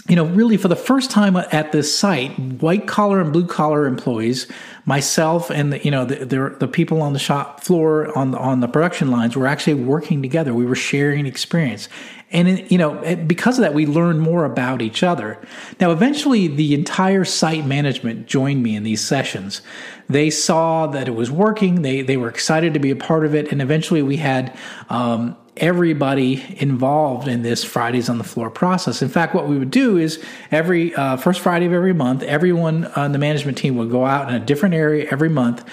you 0.09 0.15
know, 0.15 0.25
really 0.27 0.57
for 0.57 0.69
the 0.69 0.77
first 0.77 1.11
time 1.11 1.37
at 1.37 1.73
this 1.73 1.93
site, 1.93 2.39
white 2.39 2.87
collar 2.87 3.21
and 3.21 3.33
blue 3.33 3.47
collar 3.47 3.87
employees, 3.87 4.47
myself 4.85 5.51
and 5.51 5.73
the, 5.73 5.85
you 5.85 5.91
know 5.91 6.05
the, 6.05 6.25
the, 6.25 6.57
the 6.61 6.69
people 6.69 7.03
on 7.03 7.13
the 7.13 7.19
shop 7.19 7.63
floor 7.65 8.17
on 8.17 8.31
the, 8.31 8.39
on 8.39 8.61
the 8.61 8.69
production 8.69 9.11
lines 9.11 9.37
were 9.37 9.47
actually 9.47 9.75
working 9.75 10.23
together. 10.23 10.55
We 10.55 10.65
were 10.65 10.77
sharing 10.77 11.27
experience, 11.27 11.89
and 12.31 12.71
you 12.71 12.79
know 12.79 13.17
because 13.27 13.59
of 13.59 13.63
that, 13.63 13.75
we 13.75 13.85
learned 13.85 14.21
more 14.21 14.45
about 14.45 14.81
each 14.81 15.03
other. 15.03 15.41
Now, 15.81 15.91
eventually, 15.91 16.47
the 16.47 16.73
entire 16.75 17.25
site 17.25 17.67
management 17.67 18.27
joined 18.27 18.63
me 18.63 18.77
in 18.77 18.85
these 18.85 19.01
sessions. 19.01 19.61
They 20.09 20.31
saw 20.31 20.87
that 20.87 21.09
it 21.09 21.17
was 21.17 21.33
working. 21.33 21.83
They 21.83 22.03
they 22.03 22.17
were 22.17 22.29
excited 22.29 22.75
to 22.75 22.81
be 22.81 22.93
a 22.93 22.97
part 22.97 23.27
of 23.27 23.35
it, 23.35 23.51
and 23.51 23.61
eventually, 23.61 24.03
we 24.03 24.19
had. 24.19 24.57
Um, 24.89 25.37
everybody 25.57 26.45
involved 26.59 27.29
in 27.29 27.43
this 27.43 27.65
Fridays 27.65 28.09
on 28.09 28.19
the 28.19 28.25
Floor 28.25 28.51
process. 28.51 29.03
In 29.03 29.09
fact, 29.09 29.35
what 29.35 29.49
we 29.49 29.59
would 29.59 29.71
do 29.71 29.97
is 29.97 30.23
every 30.51 30.95
uh, 30.95 31.17
first 31.17 31.41
Friday 31.41 31.67
of 31.67 31.73
every 31.73 31.95
month, 31.95 32.23
everyone 32.23 32.87
on 32.97 33.13
the 33.13 33.19
management 33.19 33.57
team 33.59 33.77
would 33.77 33.91
go 33.91 34.05
out 34.05 34.29
in 34.29 34.35
a 34.35 34.45
different 34.45 34.75
area 34.75 35.09
every 35.11 35.29
month. 35.29 35.65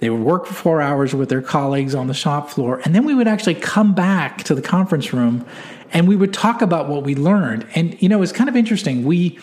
They 0.00 0.10
would 0.10 0.20
work 0.20 0.46
for 0.46 0.54
four 0.54 0.80
hours 0.80 1.14
with 1.14 1.28
their 1.28 1.42
colleagues 1.42 1.94
on 1.94 2.06
the 2.06 2.14
shop 2.14 2.50
floor, 2.50 2.80
and 2.84 2.94
then 2.94 3.04
we 3.04 3.14
would 3.14 3.28
actually 3.28 3.54
come 3.54 3.94
back 3.94 4.44
to 4.44 4.54
the 4.54 4.62
conference 4.62 5.12
room 5.12 5.46
and 5.92 6.06
we 6.06 6.16
would 6.16 6.32
talk 6.32 6.62
about 6.62 6.88
what 6.88 7.02
we 7.02 7.14
learned. 7.14 7.66
And 7.74 8.00
you 8.00 8.08
know, 8.08 8.22
it's 8.22 8.32
kind 8.32 8.48
of 8.48 8.56
interesting. 8.56 9.04
We 9.04 9.38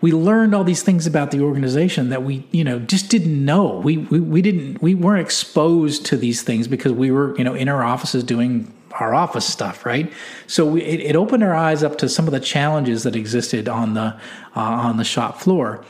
we 0.00 0.12
learned 0.12 0.54
all 0.54 0.64
these 0.64 0.82
things 0.82 1.06
about 1.06 1.30
the 1.30 1.40
organization 1.40 2.10
that 2.10 2.22
we 2.22 2.46
you 2.52 2.64
know 2.64 2.78
just 2.78 3.10
didn't 3.10 3.44
know 3.44 3.80
we, 3.82 3.96
we 3.96 4.20
we 4.20 4.42
didn't 4.42 4.80
we 4.82 4.94
weren't 4.94 5.20
exposed 5.20 6.04
to 6.06 6.16
these 6.16 6.42
things 6.42 6.68
because 6.68 6.92
we 6.92 7.10
were 7.10 7.36
you 7.38 7.44
know 7.44 7.54
in 7.54 7.68
our 7.68 7.82
offices 7.82 8.22
doing 8.22 8.72
our 9.00 9.14
office 9.14 9.46
stuff 9.46 9.84
right 9.86 10.12
so 10.46 10.66
we, 10.66 10.82
it, 10.82 11.00
it, 11.00 11.16
opened 11.16 11.42
our 11.42 11.54
eyes 11.54 11.82
up 11.82 11.98
to 11.98 12.08
some 12.08 12.26
of 12.26 12.32
the 12.32 12.40
challenges 12.40 13.02
that 13.02 13.16
existed 13.16 13.68
on 13.68 13.94
the 13.94 14.14
uh, 14.54 14.60
on 14.60 14.96
the 14.96 15.04
shop 15.04 15.40
floor 15.40 15.84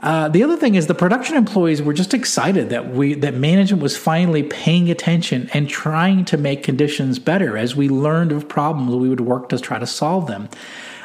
uh, 0.00 0.28
the 0.28 0.44
other 0.44 0.56
thing 0.56 0.76
is 0.76 0.86
the 0.86 0.94
production 0.94 1.36
employees 1.36 1.82
were 1.82 1.92
just 1.92 2.14
excited 2.14 2.70
that 2.70 2.90
we 2.90 3.14
that 3.14 3.34
management 3.34 3.82
was 3.82 3.96
finally 3.96 4.42
paying 4.42 4.90
attention 4.90 5.48
and 5.52 5.68
trying 5.68 6.24
to 6.24 6.36
make 6.36 6.62
conditions 6.62 7.18
better 7.18 7.56
as 7.56 7.74
we 7.74 7.88
learned 7.88 8.32
of 8.32 8.48
problems 8.48 8.94
we 8.94 9.08
would 9.08 9.20
work 9.20 9.48
to 9.48 9.58
try 9.58 9.78
to 9.78 9.86
solve 9.86 10.26
them 10.26 10.48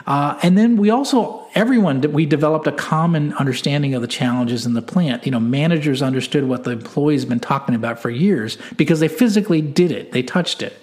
uh, 0.06 0.38
and 0.44 0.58
then 0.58 0.76
we 0.78 0.90
also, 0.90 1.48
everyone, 1.56 2.02
we 2.12 2.26
developed 2.26 2.68
a 2.68 2.72
common 2.74 3.34
understanding 3.34 3.94
of 3.94 4.02
the 4.02 4.08
challenges 4.08 4.66
in 4.66 4.74
the 4.74 4.82
plant. 4.82 5.26
You 5.26 5.32
know, 5.32 5.40
managers 5.40 6.02
understood 6.02 6.46
what 6.46 6.66
the 6.66 6.72
employees 6.72 7.24
been 7.26 7.40
talking 7.40 7.74
about 7.74 8.00
for 8.00 8.10
years 8.10 8.58
because 8.76 9.00
they 9.00 9.08
physically 9.08 9.62
did 9.62 9.92
it, 9.92 10.12
they 10.12 10.24
touched 10.24 10.62
it. 10.62 10.78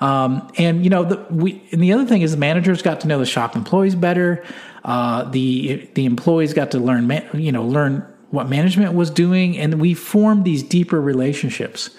Um, 0.00 0.50
and 0.56 0.82
you 0.82 0.90
know, 0.90 1.04
the, 1.04 1.26
we 1.30 1.62
and 1.72 1.82
the 1.82 1.92
other 1.92 2.06
thing 2.06 2.22
is 2.22 2.32
the 2.32 2.38
managers 2.38 2.82
got 2.82 3.00
to 3.00 3.08
know 3.08 3.18
the 3.18 3.26
shop 3.26 3.54
employees 3.54 3.94
better. 3.94 4.44
Uh, 4.84 5.24
the 5.24 5.88
the 5.94 6.06
employees 6.06 6.54
got 6.54 6.70
to 6.70 6.78
learn, 6.78 7.10
you 7.34 7.52
know, 7.52 7.64
learn 7.64 8.06
what 8.30 8.48
management 8.48 8.94
was 8.94 9.10
doing, 9.10 9.58
and 9.58 9.80
we 9.80 9.92
formed 9.92 10.44
these 10.44 10.62
deeper 10.62 11.00
relationships. 11.00 11.90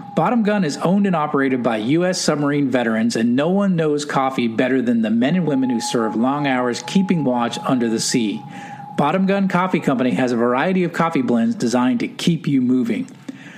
Bottom 0.21 0.43
Gun 0.43 0.63
is 0.63 0.77
owned 0.77 1.07
and 1.07 1.15
operated 1.15 1.63
by 1.63 1.77
U.S. 1.77 2.21
submarine 2.21 2.69
veterans, 2.69 3.15
and 3.15 3.35
no 3.35 3.49
one 3.49 3.75
knows 3.75 4.05
coffee 4.05 4.47
better 4.47 4.79
than 4.79 5.01
the 5.01 5.09
men 5.09 5.35
and 5.35 5.47
women 5.47 5.71
who 5.71 5.81
serve 5.81 6.15
long 6.15 6.45
hours 6.45 6.83
keeping 6.83 7.23
watch 7.23 7.57
under 7.67 7.89
the 7.89 7.99
sea. 7.99 8.39
Bottom 8.99 9.25
Gun 9.25 9.47
Coffee 9.47 9.79
Company 9.79 10.11
has 10.11 10.31
a 10.31 10.37
variety 10.37 10.83
of 10.83 10.93
coffee 10.93 11.23
blends 11.23 11.55
designed 11.55 12.01
to 12.01 12.07
keep 12.07 12.45
you 12.45 12.61
moving. 12.61 13.05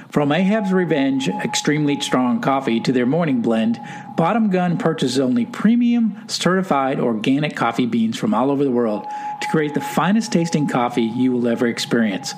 From 0.10 0.32
Ahab's 0.32 0.72
Revenge 0.72 1.28
extremely 1.28 2.00
strong 2.00 2.40
coffee 2.40 2.80
to 2.80 2.94
their 2.94 3.06
morning 3.06 3.42
blend, 3.42 3.78
Bottom 4.16 4.50
Gun 4.50 4.78
purchases 4.78 5.20
only 5.20 5.46
premium, 5.46 6.18
certified 6.30 6.98
organic 6.98 7.58
coffee 7.58 7.88
beans 7.88 8.18
from 8.18 8.34
all 8.34 8.50
over 8.50 8.64
the 8.64 8.72
world 8.72 9.04
to 9.42 9.48
create 9.50 9.74
the 9.74 9.82
finest 9.82 10.32
tasting 10.32 10.70
coffee 10.70 11.04
you 11.04 11.34
will 11.34 11.46
ever 11.46 11.68
experience. 11.68 12.34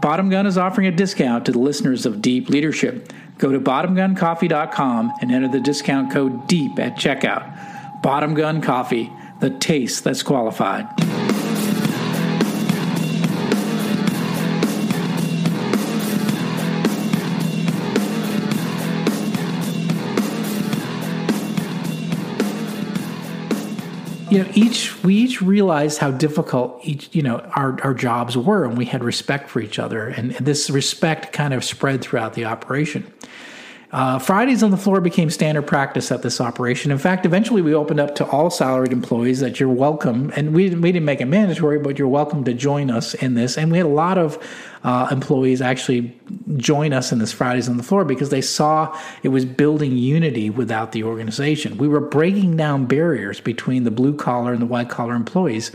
Bottom 0.00 0.30
Gun 0.30 0.46
is 0.46 0.56
offering 0.56 0.86
a 0.86 0.92
discount 0.92 1.44
to 1.44 1.52
the 1.52 1.58
listeners 1.58 2.06
of 2.06 2.22
Deep 2.22 2.48
Leadership. 2.48 3.12
Go 3.38 3.52
to 3.52 3.60
bottomguncoffee.com 3.60 5.12
and 5.20 5.32
enter 5.32 5.48
the 5.48 5.60
discount 5.60 6.10
code 6.10 6.46
DEEP 6.46 6.78
at 6.78 6.96
checkout. 6.96 8.02
Bottom 8.02 8.34
Gun 8.34 8.62
Coffee, 8.62 9.12
the 9.40 9.50
taste 9.50 10.04
that's 10.04 10.22
qualified. 10.22 11.05
You 24.36 24.44
know 24.44 24.50
each 24.54 25.02
we 25.02 25.14
each 25.14 25.40
realized 25.40 25.98
how 25.98 26.10
difficult 26.10 26.78
each 26.82 27.08
you 27.14 27.22
know 27.22 27.38
our, 27.54 27.80
our 27.82 27.94
jobs 27.94 28.36
were 28.36 28.64
and 28.64 28.76
we 28.76 28.84
had 28.84 29.02
respect 29.02 29.48
for 29.48 29.60
each 29.60 29.78
other 29.78 30.08
and 30.08 30.32
this 30.32 30.68
respect 30.68 31.32
kind 31.32 31.54
of 31.54 31.64
spread 31.64 32.02
throughout 32.02 32.34
the 32.34 32.44
operation 32.44 33.10
uh, 33.92 34.18
Fridays 34.18 34.62
on 34.62 34.72
the 34.72 34.76
floor 34.76 35.00
became 35.00 35.30
standard 35.30 35.62
practice 35.62 36.10
at 36.10 36.22
this 36.22 36.40
operation. 36.40 36.90
In 36.90 36.98
fact, 36.98 37.24
eventually 37.24 37.62
we 37.62 37.72
opened 37.72 38.00
up 38.00 38.16
to 38.16 38.26
all 38.26 38.50
salaried 38.50 38.92
employees 38.92 39.40
that 39.40 39.60
you're 39.60 39.68
welcome, 39.68 40.32
and 40.34 40.54
we, 40.54 40.70
we 40.70 40.90
didn't 40.90 41.04
make 41.04 41.20
it 41.20 41.26
mandatory, 41.26 41.78
but 41.78 41.98
you're 41.98 42.08
welcome 42.08 42.42
to 42.44 42.52
join 42.52 42.90
us 42.90 43.14
in 43.14 43.34
this. 43.34 43.56
And 43.56 43.70
we 43.70 43.78
had 43.78 43.86
a 43.86 43.90
lot 43.90 44.18
of 44.18 44.42
uh, 44.82 45.08
employees 45.10 45.62
actually 45.62 46.18
join 46.56 46.92
us 46.92 47.12
in 47.12 47.20
this 47.20 47.32
Fridays 47.32 47.68
on 47.68 47.76
the 47.76 47.82
floor 47.82 48.04
because 48.04 48.30
they 48.30 48.42
saw 48.42 48.96
it 49.22 49.28
was 49.28 49.44
building 49.44 49.96
unity 49.96 50.50
without 50.50 50.92
the 50.92 51.04
organization. 51.04 51.78
We 51.78 51.88
were 51.88 52.00
breaking 52.00 52.56
down 52.56 52.86
barriers 52.86 53.40
between 53.40 53.84
the 53.84 53.90
blue 53.92 54.16
collar 54.16 54.52
and 54.52 54.60
the 54.60 54.66
white 54.66 54.88
collar 54.88 55.14
employees. 55.14 55.70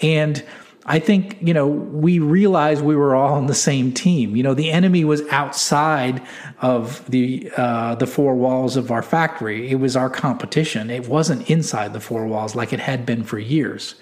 And 0.00 0.44
I 0.88 0.98
think, 0.98 1.36
you 1.42 1.52
know, 1.52 1.66
we 1.66 2.18
realized 2.18 2.82
we 2.82 2.96
were 2.96 3.14
all 3.14 3.34
on 3.34 3.46
the 3.46 3.54
same 3.54 3.92
team. 3.92 4.34
You 4.34 4.42
know, 4.42 4.54
the 4.54 4.70
enemy 4.70 5.04
was 5.04 5.20
outside 5.28 6.22
of 6.62 7.08
the 7.10 7.52
uh, 7.58 7.94
the 7.96 8.06
four 8.06 8.34
walls 8.34 8.76
of 8.76 8.90
our 8.90 9.02
factory. 9.02 9.70
It 9.70 9.76
was 9.76 9.96
our 9.96 10.08
competition. 10.08 10.88
It 10.88 11.06
wasn't 11.06 11.48
inside 11.50 11.92
the 11.92 12.00
four 12.00 12.26
walls 12.26 12.56
like 12.56 12.72
it 12.72 12.80
had 12.80 13.04
been 13.04 13.22
for 13.22 13.38
years. 13.38 13.96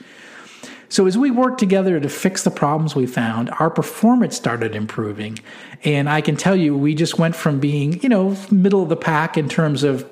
So 0.88 1.06
as 1.06 1.18
we 1.18 1.32
worked 1.32 1.58
together 1.58 1.98
to 1.98 2.08
fix 2.08 2.44
the 2.44 2.50
problems 2.50 2.94
we 2.94 3.06
found, 3.06 3.50
our 3.58 3.70
performance 3.70 4.36
started 4.36 4.76
improving. 4.76 5.40
And 5.82 6.08
I 6.08 6.20
can 6.20 6.36
tell 6.36 6.54
you, 6.54 6.76
we 6.76 6.94
just 6.94 7.18
went 7.18 7.34
from 7.34 7.58
being, 7.58 8.00
you 8.02 8.08
know, 8.08 8.36
middle 8.52 8.84
of 8.84 8.88
the 8.88 8.96
pack 8.96 9.36
in 9.36 9.48
terms 9.48 9.82
of, 9.82 10.08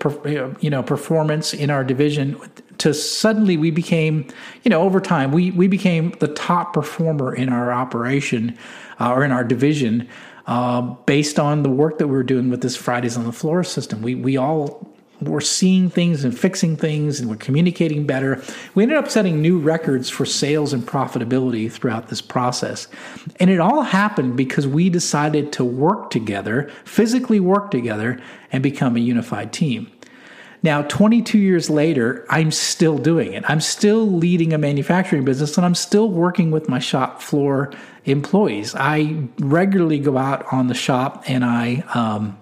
you 0.60 0.70
know, 0.70 0.82
performance 0.82 1.54
in 1.54 1.70
our 1.70 1.84
division 1.84 2.36
to 2.84 2.92
suddenly 2.92 3.56
we 3.56 3.70
became, 3.70 4.26
you 4.62 4.68
know, 4.68 4.82
over 4.82 5.00
time, 5.00 5.32
we, 5.32 5.50
we 5.52 5.66
became 5.66 6.10
the 6.18 6.28
top 6.28 6.74
performer 6.74 7.34
in 7.34 7.48
our 7.48 7.72
operation 7.72 8.58
uh, 9.00 9.10
or 9.10 9.24
in 9.24 9.32
our 9.32 9.42
division 9.42 10.06
uh, 10.46 10.82
based 10.82 11.38
on 11.38 11.62
the 11.62 11.70
work 11.70 11.96
that 11.96 12.08
we 12.08 12.12
were 12.12 12.22
doing 12.22 12.50
with 12.50 12.60
this 12.60 12.76
Fridays 12.76 13.16
on 13.16 13.24
the 13.24 13.32
Floor 13.32 13.64
system. 13.64 14.02
We, 14.02 14.14
we 14.14 14.36
all 14.36 14.86
we're 15.22 15.40
seeing 15.40 15.88
things 15.88 16.24
and 16.24 16.38
fixing 16.38 16.76
things 16.76 17.20
and 17.20 17.30
we're 17.30 17.36
communicating 17.36 18.06
better. 18.06 18.42
We 18.74 18.82
ended 18.82 18.98
up 18.98 19.08
setting 19.08 19.40
new 19.40 19.58
records 19.58 20.10
for 20.10 20.26
sales 20.26 20.74
and 20.74 20.82
profitability 20.82 21.72
throughout 21.72 22.08
this 22.08 22.20
process. 22.20 22.88
And 23.40 23.48
it 23.48 23.60
all 23.60 23.80
happened 23.80 24.36
because 24.36 24.66
we 24.66 24.90
decided 24.90 25.52
to 25.54 25.64
work 25.64 26.10
together, 26.10 26.70
physically 26.84 27.40
work 27.40 27.70
together, 27.70 28.20
and 28.52 28.62
become 28.62 28.96
a 28.96 29.00
unified 29.00 29.54
team. 29.54 29.90
Now, 30.64 30.80
22 30.80 31.37
years 31.37 31.68
later, 31.68 32.25
I'm 32.30 32.50
still 32.50 32.97
doing 32.97 33.35
it. 33.35 33.44
I'm 33.47 33.61
still 33.61 34.11
leading 34.11 34.54
a 34.54 34.59
manufacturing 34.59 35.23
business 35.23 35.59
and 35.59 35.66
I'm 35.66 35.75
still 35.75 36.09
working 36.09 36.50
with 36.50 36.71
my 36.71 36.78
shop 36.78 37.21
floor 37.21 37.71
employees. 38.06 38.75
I 38.75 39.28
regularly 39.38 39.99
go 39.99 40.16
out 40.16 40.50
on 40.50 40.68
the 40.68 40.75
shop 40.75 41.25
and 41.26 41.44
I, 41.44 41.85
um, 41.92 42.38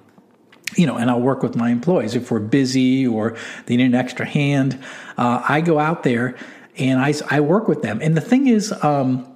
you 0.76 0.87
know, 0.87 0.99
and 0.99 1.11
I'll 1.11 1.21
work 1.21 1.43
with 1.43 1.57
my 1.57 1.71
employees. 1.71 2.14
If 2.14 2.31
we're 2.31 2.38
busy 2.38 3.05
or 3.09 3.37
they 3.67 3.76
need 3.76 3.87
an 3.87 3.97
extra 3.97 4.25
hand, 4.25 4.81
uh, 5.19 5.43
I 5.49 5.61
go 5.61 5.81
out 5.81 6.05
there 6.05 6.37
and 6.79 7.00
I, 7.00 7.14
I 7.29 7.41
work 7.41 7.67
with 7.67 7.83
them. 7.83 7.99
And 8.00 8.17
the 8.17 8.21
thing 8.21 8.47
is, 8.47 8.73
um, 8.85 9.31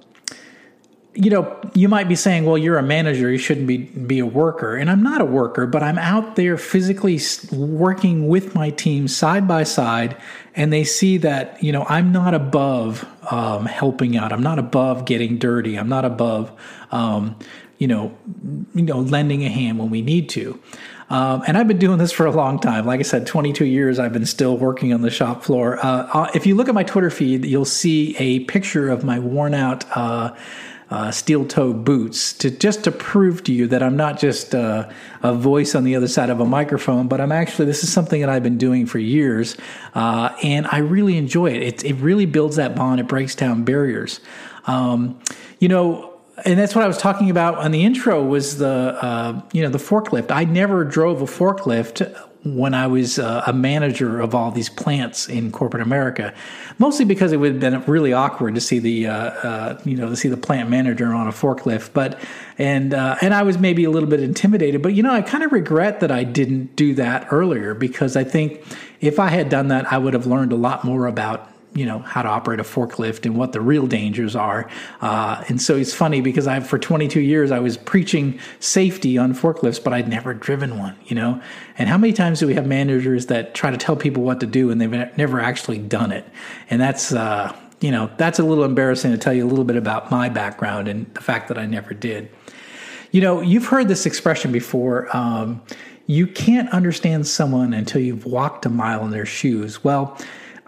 you 1.19 1.31
know, 1.31 1.59
you 1.73 1.89
might 1.89 2.07
be 2.07 2.15
saying, 2.15 2.45
well, 2.45 2.59
you're 2.59 2.77
a 2.77 2.83
manager, 2.83 3.31
you 3.31 3.39
shouldn't 3.39 3.65
be, 3.65 3.77
be 3.77 4.19
a 4.19 4.25
worker. 4.25 4.75
And 4.75 4.87
I'm 4.89 5.01
not 5.01 5.19
a 5.19 5.25
worker, 5.25 5.65
but 5.65 5.81
I'm 5.81 5.97
out 5.97 6.35
there 6.35 6.57
physically 6.57 7.19
working 7.51 8.27
with 8.27 8.53
my 8.53 8.69
team 8.69 9.07
side 9.07 9.47
by 9.47 9.63
side. 9.63 10.15
And 10.53 10.71
they 10.71 10.83
see 10.83 11.17
that, 11.17 11.61
you 11.63 11.71
know, 11.71 11.85
I'm 11.89 12.11
not 12.11 12.35
above 12.35 13.03
um, 13.31 13.65
helping 13.65 14.15
out. 14.15 14.31
I'm 14.31 14.43
not 14.43 14.59
above 14.59 15.05
getting 15.05 15.39
dirty. 15.39 15.75
I'm 15.75 15.89
not 15.89 16.05
above, 16.05 16.51
um, 16.91 17.35
you 17.79 17.87
know, 17.87 18.15
you 18.75 18.83
know, 18.83 18.99
lending 18.99 19.43
a 19.43 19.49
hand 19.49 19.79
when 19.79 19.89
we 19.89 20.03
need 20.03 20.29
to. 20.29 20.59
Um, 21.09 21.41
and 21.47 21.57
I've 21.57 21.67
been 21.67 21.79
doing 21.79 21.97
this 21.97 22.11
for 22.11 22.27
a 22.27 22.31
long 22.31 22.59
time. 22.59 22.85
Like 22.85 22.99
I 22.99 23.03
said, 23.03 23.25
22 23.25 23.65
years, 23.65 23.97
I've 23.97 24.13
been 24.13 24.25
still 24.25 24.55
working 24.55 24.93
on 24.93 25.01
the 25.01 25.09
shop 25.09 25.43
floor. 25.43 25.83
Uh, 25.83 26.07
uh 26.13 26.31
if 26.35 26.45
you 26.45 26.53
look 26.53 26.69
at 26.69 26.75
my 26.75 26.83
Twitter 26.83 27.09
feed, 27.09 27.45
you'll 27.45 27.65
see 27.65 28.15
a 28.17 28.41
picture 28.41 28.89
of 28.89 29.03
my 29.03 29.17
worn 29.17 29.55
out, 29.55 29.85
uh, 29.97 30.35
uh, 30.89 31.11
steel 31.11 31.45
toe 31.45 31.73
boots 31.73 32.31
to 32.33 32.49
just 32.49 32.85
to 32.85 32.91
prove 32.91 33.43
to 33.43 33.53
you 33.53 33.67
that 33.67 33.83
I'm 33.83 33.97
not 33.97 34.19
just 34.19 34.55
uh, 34.55 34.89
a 35.21 35.33
voice 35.33 35.75
on 35.75 35.83
the 35.83 35.95
other 35.95 36.07
side 36.07 36.29
of 36.29 36.39
a 36.39 36.45
microphone, 36.45 37.07
but 37.07 37.19
I'm 37.19 37.31
actually 37.31 37.65
this 37.65 37.83
is 37.83 37.91
something 37.91 38.21
that 38.21 38.29
I've 38.29 38.43
been 38.43 38.57
doing 38.57 38.85
for 38.85 38.99
years, 38.99 39.57
uh, 39.95 40.35
and 40.43 40.67
I 40.67 40.77
really 40.79 41.17
enjoy 41.17 41.51
it. 41.51 41.61
it. 41.61 41.83
It 41.83 41.95
really 41.95 42.25
builds 42.25 42.55
that 42.55 42.75
bond. 42.75 42.99
It 42.99 43.07
breaks 43.07 43.35
down 43.35 43.63
barriers. 43.63 44.21
Um, 44.65 45.19
you 45.59 45.67
know, 45.67 46.13
and 46.45 46.59
that's 46.59 46.75
what 46.75 46.83
I 46.83 46.87
was 46.87 46.97
talking 46.97 47.29
about 47.29 47.55
on 47.57 47.71
the 47.71 47.83
intro 47.83 48.23
was 48.23 48.57
the 48.57 48.67
uh, 49.01 49.41
you 49.51 49.63
know 49.63 49.69
the 49.69 49.77
forklift. 49.79 50.31
I 50.31 50.45
never 50.45 50.85
drove 50.85 51.21
a 51.21 51.25
forklift 51.25 52.15
when 52.55 52.73
I 52.73 52.87
was 52.87 53.19
uh, 53.19 53.43
a 53.45 53.53
manager 53.53 54.19
of 54.19 54.33
all 54.33 54.51
these 54.51 54.69
plants 54.69 55.27
in 55.27 55.51
corporate 55.51 55.83
America, 55.83 56.33
mostly 56.77 57.05
because 57.05 57.31
it 57.31 57.37
would 57.37 57.53
have 57.53 57.59
been 57.59 57.83
really 57.85 58.13
awkward 58.13 58.55
to 58.55 58.61
see 58.61 58.79
the 58.79 59.07
uh, 59.07 59.13
uh, 59.13 59.81
you 59.83 59.97
know 59.97 60.09
to 60.09 60.15
see 60.15 60.29
the 60.29 60.37
plant 60.37 60.69
manager 60.69 61.13
on 61.13 61.27
a 61.27 61.31
forklift. 61.31 61.91
But 61.93 62.19
and 62.57 62.93
uh, 62.93 63.17
and 63.21 63.33
I 63.33 63.43
was 63.43 63.57
maybe 63.57 63.83
a 63.83 63.89
little 63.89 64.09
bit 64.09 64.21
intimidated. 64.21 64.81
But 64.81 64.93
you 64.93 65.03
know 65.03 65.11
I 65.11 65.21
kind 65.21 65.43
of 65.43 65.51
regret 65.51 65.99
that 65.99 66.11
I 66.11 66.23
didn't 66.23 66.75
do 66.75 66.93
that 66.95 67.27
earlier 67.31 67.73
because 67.73 68.15
I 68.15 68.23
think 68.23 68.63
if 69.01 69.19
I 69.19 69.29
had 69.29 69.49
done 69.49 69.67
that, 69.67 69.91
I 69.91 69.97
would 69.97 70.13
have 70.13 70.25
learned 70.25 70.51
a 70.51 70.57
lot 70.57 70.83
more 70.83 71.07
about 71.07 71.51
you 71.77 71.85
know 71.85 71.99
how 71.99 72.21
to 72.21 72.27
operate 72.27 72.59
a 72.59 72.63
forklift 72.63 73.25
and 73.25 73.37
what 73.37 73.51
the 73.51 73.61
real 73.61 73.85
dangers 73.85 74.35
are. 74.35 74.69
Uh, 75.01 75.43
and 75.47 75.61
so 75.61 75.75
it's 75.75 75.93
funny 75.93 76.21
because 76.21 76.47
I 76.47 76.59
for 76.59 76.79
22 76.79 77.19
years 77.21 77.51
I 77.51 77.59
was 77.59 77.77
preaching 77.77 78.39
safety 78.59 79.17
on 79.17 79.33
forklifts, 79.33 79.83
but 79.83 79.93
I'd 79.93 80.07
never 80.07 80.33
driven 80.33 80.79
one. 80.79 80.95
You 81.05 81.15
know, 81.15 81.41
and 81.77 81.87
how 81.87 81.97
many 81.97 82.13
times 82.13 82.39
do 82.39 82.47
we 82.47 82.55
have 82.55 82.65
managers 82.65 83.27
that 83.27 83.53
try 83.53 83.69
to 83.69 83.77
tell 83.77 83.95
people 83.95 84.23
what 84.23 84.39
to 84.39 84.47
do 84.47 84.71
and 84.71 84.81
they've 84.81 85.17
never 85.17 85.39
actually 85.39 85.77
done 85.77 86.11
it? 86.11 86.25
And 86.69 86.81
that's 86.81 87.13
uh, 87.13 87.55
you 87.79 87.91
know 87.91 88.09
that's 88.17 88.39
a 88.39 88.43
little 88.43 88.63
embarrassing 88.63 89.11
to 89.11 89.17
tell 89.17 89.33
you 89.33 89.45
a 89.45 89.49
little 89.49 89.65
bit 89.65 89.75
about 89.75 90.09
my 90.09 90.29
background 90.29 90.87
and 90.87 91.13
the 91.13 91.21
fact 91.21 91.47
that 91.49 91.57
I 91.57 91.65
never 91.65 91.93
did. 91.93 92.29
You 93.11 93.21
know, 93.21 93.41
you've 93.41 93.67
heard 93.67 93.87
this 93.87 94.05
expression 94.05 94.51
before. 94.51 95.15
Um, 95.15 95.61
you 96.07 96.25
can't 96.25 96.69
understand 96.69 97.27
someone 97.27 97.73
until 97.73 98.01
you've 98.01 98.25
walked 98.25 98.65
a 98.65 98.69
mile 98.69 99.03
in 99.05 99.11
their 99.11 99.25
shoes. 99.25 99.83
Well, 99.83 100.17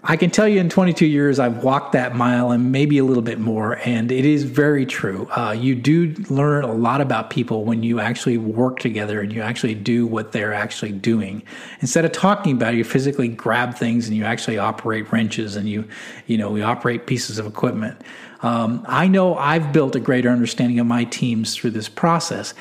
I 0.02 0.16
can 0.16 0.30
tell 0.30 0.48
you 0.48 0.60
in 0.60 0.70
22 0.70 1.04
years, 1.04 1.38
I've 1.38 1.62
walked 1.62 1.92
that 1.92 2.16
mile 2.16 2.52
and 2.52 2.72
maybe 2.72 2.96
a 2.96 3.04
little 3.04 3.22
bit 3.22 3.38
more. 3.38 3.78
And 3.84 4.10
it 4.10 4.24
is 4.24 4.44
very 4.44 4.86
true. 4.86 5.28
Uh, 5.36 5.52
you 5.52 5.74
do 5.74 6.14
learn 6.30 6.64
a 6.64 6.72
lot 6.72 7.02
about 7.02 7.28
people 7.28 7.64
when 7.64 7.82
you 7.82 8.00
actually 8.00 8.38
work 8.38 8.78
together 8.78 9.20
and 9.20 9.30
you 9.30 9.42
actually 9.42 9.74
do 9.74 10.06
what 10.06 10.32
they're 10.32 10.54
actually 10.54 10.92
doing. 10.92 11.42
Instead 11.80 12.06
of 12.06 12.12
talking 12.12 12.56
about 12.56 12.72
it, 12.72 12.78
you 12.78 12.84
physically 12.84 13.28
grab 13.28 13.74
things 13.74 14.08
and 14.08 14.16
you 14.16 14.24
actually 14.24 14.56
operate 14.56 15.12
wrenches 15.12 15.54
and 15.54 15.68
you, 15.68 15.86
you 16.26 16.38
know, 16.38 16.50
we 16.50 16.62
operate 16.62 17.06
pieces 17.06 17.38
of 17.38 17.46
equipment. 17.46 18.00
Um, 18.42 18.82
I 18.88 19.06
know 19.06 19.36
I've 19.36 19.70
built 19.70 19.94
a 19.96 20.00
greater 20.00 20.30
understanding 20.30 20.80
of 20.80 20.86
my 20.86 21.04
teams 21.04 21.54
through 21.54 21.72
this 21.72 21.90
process. 21.90 22.54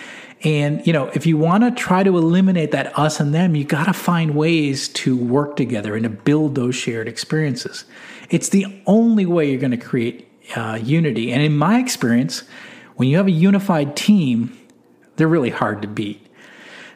And, 0.43 0.85
you 0.87 0.93
know, 0.93 1.07
if 1.13 1.25
you 1.25 1.37
want 1.37 1.63
to 1.63 1.71
try 1.71 2.03
to 2.03 2.17
eliminate 2.17 2.71
that 2.71 2.97
us 2.97 3.19
and 3.19 3.33
them, 3.33 3.55
you 3.55 3.65
got 3.65 3.85
to 3.85 3.93
find 3.93 4.35
ways 4.35 4.87
to 4.89 5.17
work 5.17 5.57
together 5.57 5.95
and 5.95 6.03
to 6.03 6.09
build 6.09 6.55
those 6.55 6.75
shared 6.75 7.07
experiences. 7.09 7.83
It's 8.29 8.49
the 8.49 8.81
only 8.85 9.25
way 9.25 9.49
you're 9.49 9.59
going 9.59 9.71
to 9.71 9.77
create 9.77 10.29
uh, 10.55 10.79
unity. 10.81 11.31
And 11.33 11.41
in 11.41 11.57
my 11.57 11.79
experience, 11.79 12.43
when 12.95 13.09
you 13.09 13.17
have 13.17 13.27
a 13.27 13.31
unified 13.31 13.97
team, 13.97 14.57
they're 15.17 15.27
really 15.27 15.49
hard 15.49 15.81
to 15.81 15.87
beat. 15.87 16.25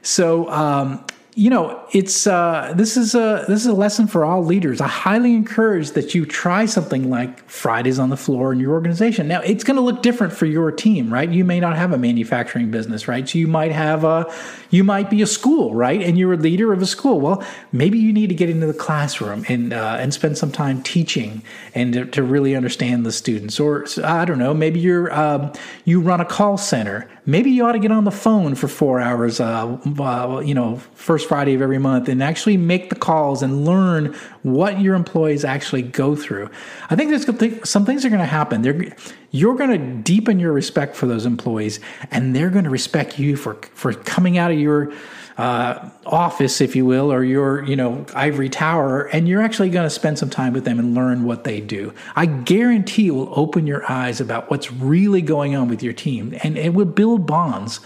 So, 0.01 0.49
um, 0.49 1.05
you 1.35 1.49
know, 1.49 1.83
it's 1.91 2.27
uh, 2.27 2.73
this 2.75 2.95
is 2.95 3.15
a 3.15 3.45
this 3.47 3.61
is 3.61 3.65
a 3.65 3.73
lesson 3.73 4.05
for 4.05 4.23
all 4.23 4.43
leaders. 4.43 4.79
I 4.79 4.87
highly 4.87 5.33
encourage 5.33 5.91
that 5.91 6.13
you 6.13 6.25
try 6.25 6.65
something 6.65 7.09
like 7.09 7.49
Fridays 7.49 7.97
on 7.97 8.09
the 8.09 8.17
floor 8.17 8.53
in 8.53 8.59
your 8.59 8.73
organization. 8.73 9.27
Now, 9.27 9.41
it's 9.41 9.63
going 9.63 9.77
to 9.77 9.81
look 9.81 10.03
different 10.03 10.33
for 10.33 10.45
your 10.45 10.71
team, 10.71 11.11
right? 11.11 11.27
You 11.27 11.43
may 11.43 11.59
not 11.59 11.75
have 11.75 11.91
a 11.91 11.97
manufacturing 11.97 12.69
business, 12.69 13.07
right? 13.07 13.27
So 13.27 13.39
you 13.39 13.47
might 13.47 13.71
have 13.71 14.03
a 14.03 14.31
you 14.69 14.83
might 14.83 15.09
be 15.09 15.21
a 15.23 15.27
school, 15.27 15.73
right? 15.73 16.01
And 16.01 16.17
you're 16.17 16.33
a 16.33 16.37
leader 16.37 16.71
of 16.71 16.81
a 16.81 16.85
school. 16.85 17.19
Well, 17.19 17.43
maybe 17.71 17.97
you 17.97 18.13
need 18.13 18.27
to 18.27 18.35
get 18.35 18.49
into 18.49 18.67
the 18.67 18.73
classroom 18.73 19.43
and 19.47 19.73
uh, 19.73 19.97
and 19.99 20.13
spend 20.13 20.37
some 20.37 20.51
time 20.51 20.83
teaching 20.83 21.41
and 21.73 21.93
to, 21.93 22.05
to, 22.05 22.23
really 22.23 22.55
understand 22.55 23.05
the 23.05 23.11
students. 23.11 23.59
Or 23.59 23.85
I 24.03 24.25
don't 24.25 24.39
know, 24.39 24.53
maybe 24.53 24.79
you're 24.79 25.13
um, 25.13 25.51
you 25.85 25.99
run 25.99 26.21
a 26.21 26.25
call 26.25 26.57
center. 26.57 27.09
Maybe 27.25 27.51
you 27.51 27.65
ought 27.65 27.71
to 27.71 27.79
get 27.79 27.91
on 27.91 28.03
the 28.03 28.11
phone 28.11 28.55
for 28.55 28.67
four 28.67 28.99
hours. 28.99 29.39
Uh, 29.39 29.77
uh 29.99 30.41
you 30.43 30.53
know, 30.53 30.77
first 30.95 31.22
Friday 31.23 31.53
of 31.53 31.61
every 31.61 31.77
month 31.77 32.07
and 32.09 32.21
actually 32.21 32.57
make 32.57 32.89
the 32.89 32.95
calls 32.95 33.41
and 33.41 33.65
learn 33.65 34.15
what 34.43 34.79
your 34.81 34.95
employees 34.95 35.43
actually 35.45 35.81
go 35.81 36.15
through. 36.15 36.49
I 36.89 36.95
think 36.95 37.09
there's 37.09 37.69
some 37.69 37.85
things 37.85 38.05
are 38.05 38.09
going 38.09 38.19
to 38.19 38.25
happen. 38.25 38.61
They're, 38.61 38.95
you're 39.31 39.55
going 39.55 39.71
to 39.71 40.01
deepen 40.03 40.39
your 40.39 40.53
respect 40.53 40.95
for 40.95 41.07
those 41.07 41.25
employees, 41.25 41.79
and 42.11 42.35
they're 42.35 42.51
going 42.51 42.65
to 42.65 42.69
respect 42.69 43.17
you 43.17 43.35
for 43.35 43.55
for 43.73 43.93
coming 43.93 44.37
out 44.37 44.51
of 44.51 44.59
your 44.59 44.93
uh, 45.37 45.89
office, 46.05 46.61
if 46.61 46.75
you 46.75 46.85
will, 46.85 47.11
or 47.11 47.23
your 47.23 47.63
you 47.63 47.75
know 47.75 48.05
ivory 48.13 48.49
tower, 48.49 49.05
and 49.07 49.27
you're 49.27 49.41
actually 49.41 49.69
going 49.69 49.85
to 49.85 49.89
spend 49.89 50.19
some 50.19 50.29
time 50.29 50.53
with 50.53 50.65
them 50.65 50.77
and 50.77 50.93
learn 50.93 51.23
what 51.23 51.43
they 51.43 51.59
do. 51.59 51.93
I 52.15 52.27
guarantee 52.27 53.07
it 53.07 53.11
will 53.11 53.33
open 53.35 53.65
your 53.65 53.89
eyes 53.91 54.21
about 54.21 54.51
what's 54.51 54.71
really 54.71 55.21
going 55.21 55.55
on 55.55 55.67
with 55.67 55.81
your 55.81 55.93
team, 55.93 56.37
and 56.43 56.57
it 56.57 56.73
will 56.73 56.85
build 56.85 57.25
bonds 57.25 57.79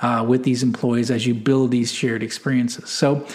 uh, 0.00 0.24
with 0.26 0.44
these 0.44 0.62
employees 0.62 1.10
as 1.10 1.26
you 1.26 1.34
build 1.34 1.70
these 1.70 1.92
shared 1.92 2.22
experiences. 2.22 2.90
So. 2.90 3.26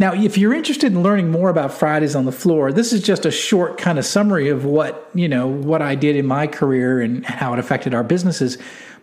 Now, 0.00 0.14
if 0.14 0.38
you're 0.38 0.54
interested 0.54 0.92
in 0.92 1.02
learning 1.02 1.28
more 1.28 1.50
about 1.50 1.72
Fridays 1.72 2.14
on 2.14 2.24
the 2.24 2.30
floor, 2.30 2.70
this 2.70 2.92
is 2.92 3.02
just 3.02 3.26
a 3.26 3.32
short 3.32 3.78
kind 3.78 3.98
of 3.98 4.06
summary 4.06 4.48
of 4.48 4.64
what, 4.64 5.10
you 5.12 5.26
know, 5.26 5.48
what 5.48 5.82
I 5.82 5.96
did 5.96 6.14
in 6.14 6.24
my 6.24 6.46
career 6.46 7.00
and 7.00 7.26
how 7.26 7.52
it 7.52 7.58
affected 7.58 7.94
our 7.94 8.04
businesses. 8.04 8.58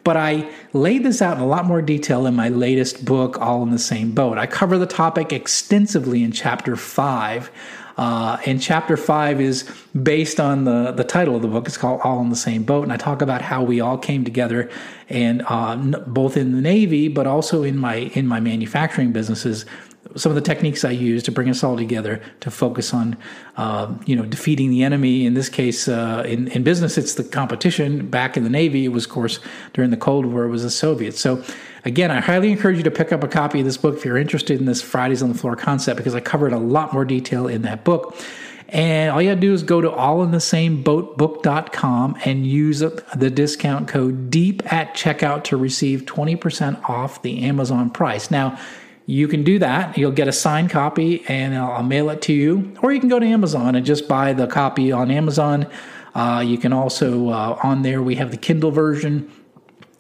But 0.06 0.16
I 0.16 0.50
laid 0.72 1.04
this 1.04 1.22
out 1.22 1.36
in 1.36 1.44
a 1.44 1.48
lot 1.48 1.66
more 1.66 1.82
detail 1.82 2.26
in 2.26 2.34
my 2.34 2.48
latest 2.48 3.04
book, 3.04 3.42
All 3.42 3.62
in 3.62 3.72
the 3.72 3.78
Same 3.78 4.12
Boat. 4.14 4.38
I 4.38 4.48
cover 4.48 4.78
the 4.78 4.86
topic 4.86 5.34
extensively 5.34 6.24
in 6.24 6.32
chapter 6.32 6.78
five. 6.78 7.52
Uh, 7.98 8.38
and 8.46 8.62
chapter 8.62 8.98
five 8.98 9.40
is 9.40 9.70
based 10.02 10.40
on 10.40 10.66
the, 10.66 10.92
the 10.92 11.04
title 11.04 11.36
of 11.36 11.42
the 11.42 11.48
book. 11.48 11.68
It's 11.68 11.78
called 11.78 12.02
All 12.04 12.22
in 12.22 12.30
the 12.30 12.36
Same 12.36 12.64
Boat. 12.64 12.84
And 12.84 12.92
I 12.92 12.98
talk 12.98 13.22
about 13.22 13.42
how 13.42 13.64
we 13.64 13.80
all 13.80 13.98
came 13.98 14.26
together 14.26 14.70
and 15.10 15.44
uh, 15.48 15.76
both 16.06 16.36
in 16.36 16.52
the 16.52 16.62
Navy, 16.62 17.08
but 17.08 17.26
also 17.26 17.64
in 17.64 17.78
my, 17.78 17.96
in 17.96 18.28
my 18.28 18.40
manufacturing 18.40 19.14
businesses 19.14 19.66
some 20.16 20.32
of 20.32 20.36
the 20.36 20.42
techniques 20.42 20.86
I 20.86 20.92
use 20.92 21.24
to 21.24 21.32
bring 21.32 21.50
us 21.50 21.64
all 21.64 21.76
together 21.76 22.22
to 22.42 22.52
focus 22.52 22.94
on, 22.94 23.18
uh, 23.58 23.94
you 24.06 24.16
know, 24.16 24.24
defeating 24.24 24.70
the 24.70 24.84
enemy. 24.84 25.26
In 25.26 25.34
this 25.34 25.50
case, 25.50 25.88
uh, 25.88 26.24
in, 26.26 26.48
in 26.50 26.64
business, 26.64 26.98
it's 26.98 27.16
the 27.16 27.24
competition. 27.24 28.08
Back 28.10 28.38
in 28.38 28.44
the 28.44 28.50
Navy, 28.50 28.86
it 28.86 28.90
was, 28.90 29.06
of 29.06 29.12
course, 29.12 29.40
during 29.74 29.90
the 29.90 29.98
Cold 29.98 30.26
War, 30.26 30.46
it 30.46 30.50
was 30.50 30.64
the 30.64 30.70
Soviets. 30.70 31.20
So, 31.20 31.44
again, 31.86 32.12
I 32.12 32.20
highly 32.20 32.52
encourage 32.52 32.76
you 32.78 32.84
to 32.84 32.92
pick 32.92 33.14
up 33.14 33.24
a 33.24 33.28
copy 33.28 33.60
of 33.60 33.66
this 33.66 33.78
book 33.78 33.96
if 33.96 34.04
you're 34.04 34.18
interested 34.18 34.60
in 34.60 34.66
this 34.66 34.82
Fridays 34.82 35.24
on 35.24 35.30
the 35.30 35.38
Floor 35.38 35.56
concept 35.56 35.96
because 35.98 36.16
I 36.16 36.20
covered 36.20 36.52
a 36.52 36.58
lot 36.58 36.92
more 36.92 37.06
detail 37.06 37.48
in 37.48 37.62
that 37.62 37.86
book. 37.86 38.18
And 38.68 39.12
all 39.12 39.22
you 39.22 39.30
gotta 39.30 39.40
do 39.40 39.54
is 39.54 39.62
go 39.62 39.80
to 39.80 39.92
allinthesameboatbook.com 39.92 42.18
and 42.26 42.48
use 42.48 42.80
the 42.80 43.30
discount 43.30 43.88
code 43.88 44.32
DEEP 44.32 44.74
at 44.74 44.96
checkout 44.96 45.44
to 45.46 45.56
receive 45.56 46.06
20% 46.06 46.90
off 46.90 47.22
the 47.22 47.44
Amazon 47.44 47.92
price. 47.92 48.32
Now, 48.32 48.58
you 49.06 49.28
can 49.28 49.44
do 49.44 49.60
that. 49.60 50.00
You'll 50.00 50.12
get 50.12 50.28
a 50.28 50.32
signed 50.32 50.72
copy 50.72 51.24
and 51.28 51.54
I'll, 51.54 51.74
I'll, 51.74 51.84
mail 51.84 52.10
it 52.10 52.24
to 52.24 52.34
you. 52.34 52.76
Or 52.82 52.92
you 52.92 53.00
can 53.00 53.08
go 53.08 53.20
to 53.20 53.26
Amazon 53.26 53.76
and 53.76 53.86
just 53.86 54.08
buy 54.08 54.34
the 54.34 54.48
copy 54.48 54.92
on 54.92 55.12
Amazon. 55.12 55.68
Uh, 56.16 56.44
you 56.46 56.58
can 56.58 56.74
also, 56.74 57.30
uh, 57.30 57.60
on 57.62 57.84
there, 57.84 58.02
we 58.02 58.16
have 58.16 58.32
the 58.32 58.38
Kindle 58.38 58.72
version. 58.72 59.32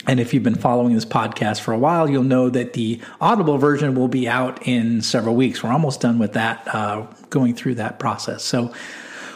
And 0.07 0.19
if 0.19 0.33
you've 0.33 0.43
been 0.43 0.55
following 0.55 0.93
this 0.93 1.05
podcast 1.05 1.61
for 1.61 1.73
a 1.73 1.77
while, 1.77 2.09
you'll 2.09 2.23
know 2.23 2.49
that 2.49 2.73
the 2.73 3.01
Audible 3.19 3.57
version 3.57 3.95
will 3.95 4.07
be 4.07 4.27
out 4.27 4.67
in 4.67 5.01
several 5.01 5.35
weeks. 5.35 5.63
We're 5.63 5.71
almost 5.71 6.01
done 6.01 6.19
with 6.19 6.33
that, 6.33 6.67
uh, 6.73 7.07
going 7.29 7.55
through 7.55 7.75
that 7.75 7.97
process. 7.99 8.43
So, 8.43 8.73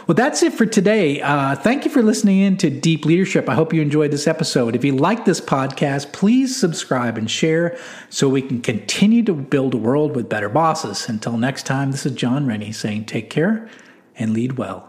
well, 0.08 0.16
that's 0.16 0.42
it 0.42 0.54
for 0.54 0.66
today. 0.66 1.22
Uh, 1.22 1.56
thank 1.56 1.86
you 1.86 1.92
for 1.92 2.02
listening 2.02 2.40
in 2.40 2.58
to 2.58 2.70
Deep 2.72 3.06
Leadership. 3.06 3.48
I 3.48 3.54
hope 3.54 3.74
you 3.74 3.82
enjoyed 3.82 4.10
this 4.10 4.26
episode. 4.26 4.76
If 4.76 4.84
you 4.84 4.96
like 4.96 5.26
this 5.26 5.40
podcast, 5.40 6.14
please 6.14 6.60
subscribe 6.60 7.16
and 7.16 7.30
share 7.30 7.78
so 8.10 8.28
we 8.28 8.42
can 8.42 8.60
continue 8.62 9.22
to 9.24 9.34
build 9.34 9.76
a 9.76 9.78
world 9.78 10.16
with 10.16 10.28
better 10.28 10.50
bosses. 10.50 11.08
Until 11.08 11.38
next 11.38 11.68
time, 11.68 11.92
this 11.92 12.08
is 12.08 12.14
Jon 12.14 12.48
Rennie 12.48 12.72
saying 12.72 13.06
take 13.06 13.30
care 13.30 13.70
and 14.16 14.34
lead 14.34 14.58
well. 14.58 14.89